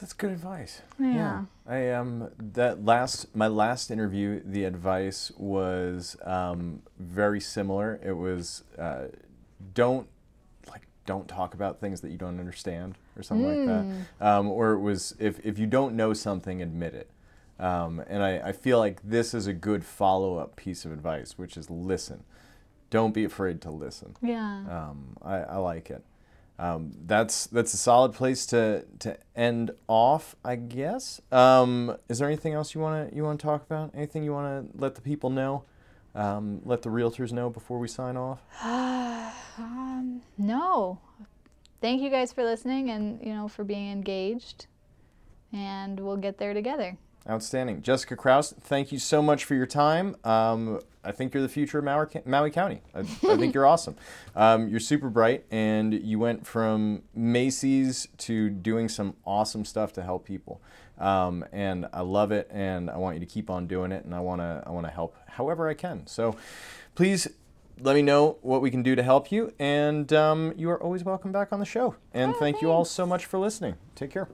[0.00, 0.82] That's good advice.
[0.98, 1.44] Yeah.
[1.66, 8.00] I um that last my last interview, the advice was um, very similar.
[8.04, 9.04] It was uh,
[9.72, 10.08] don't
[10.68, 13.66] like don't talk about things that you don't understand or something like
[14.20, 14.26] that.
[14.26, 17.10] Um, or it was if if you don't know something, admit it.
[17.58, 21.38] Um, and I, I feel like this is a good follow up piece of advice,
[21.38, 22.24] which is listen.
[22.90, 24.16] Don't be afraid to listen.
[24.20, 24.64] Yeah.
[24.68, 26.04] Um, I, I like it.
[26.58, 31.20] Um, that's that's a solid place to, to end off, I guess.
[31.32, 33.90] Um, is there anything else you wanna you wanna talk about?
[33.94, 35.64] Anything you wanna let the people know?
[36.14, 38.40] Um, let the realtors know before we sign off.
[38.62, 41.00] um, no.
[41.80, 44.66] Thank you guys for listening and you know for being engaged.
[45.52, 46.96] And we'll get there together.
[47.28, 48.52] Outstanding, Jessica Kraus.
[48.60, 50.14] Thank you so much for your time.
[50.24, 52.82] Um, I think you're the future of Maui, Maui County.
[52.94, 53.04] I, I
[53.36, 53.96] think you're awesome.
[54.36, 60.02] Um, you're super bright, and you went from Macy's to doing some awesome stuff to
[60.02, 60.60] help people.
[60.98, 64.12] Um, and I love it, and I want you to keep on doing it, and
[64.12, 66.06] I wanna I wanna help however I can.
[66.08, 66.36] So,
[66.96, 67.28] please
[67.80, 71.04] let me know what we can do to help you, and um, you are always
[71.04, 71.94] welcome back on the show.
[72.12, 73.76] And Oh, thank you all so much for listening.
[73.94, 74.28] Take care.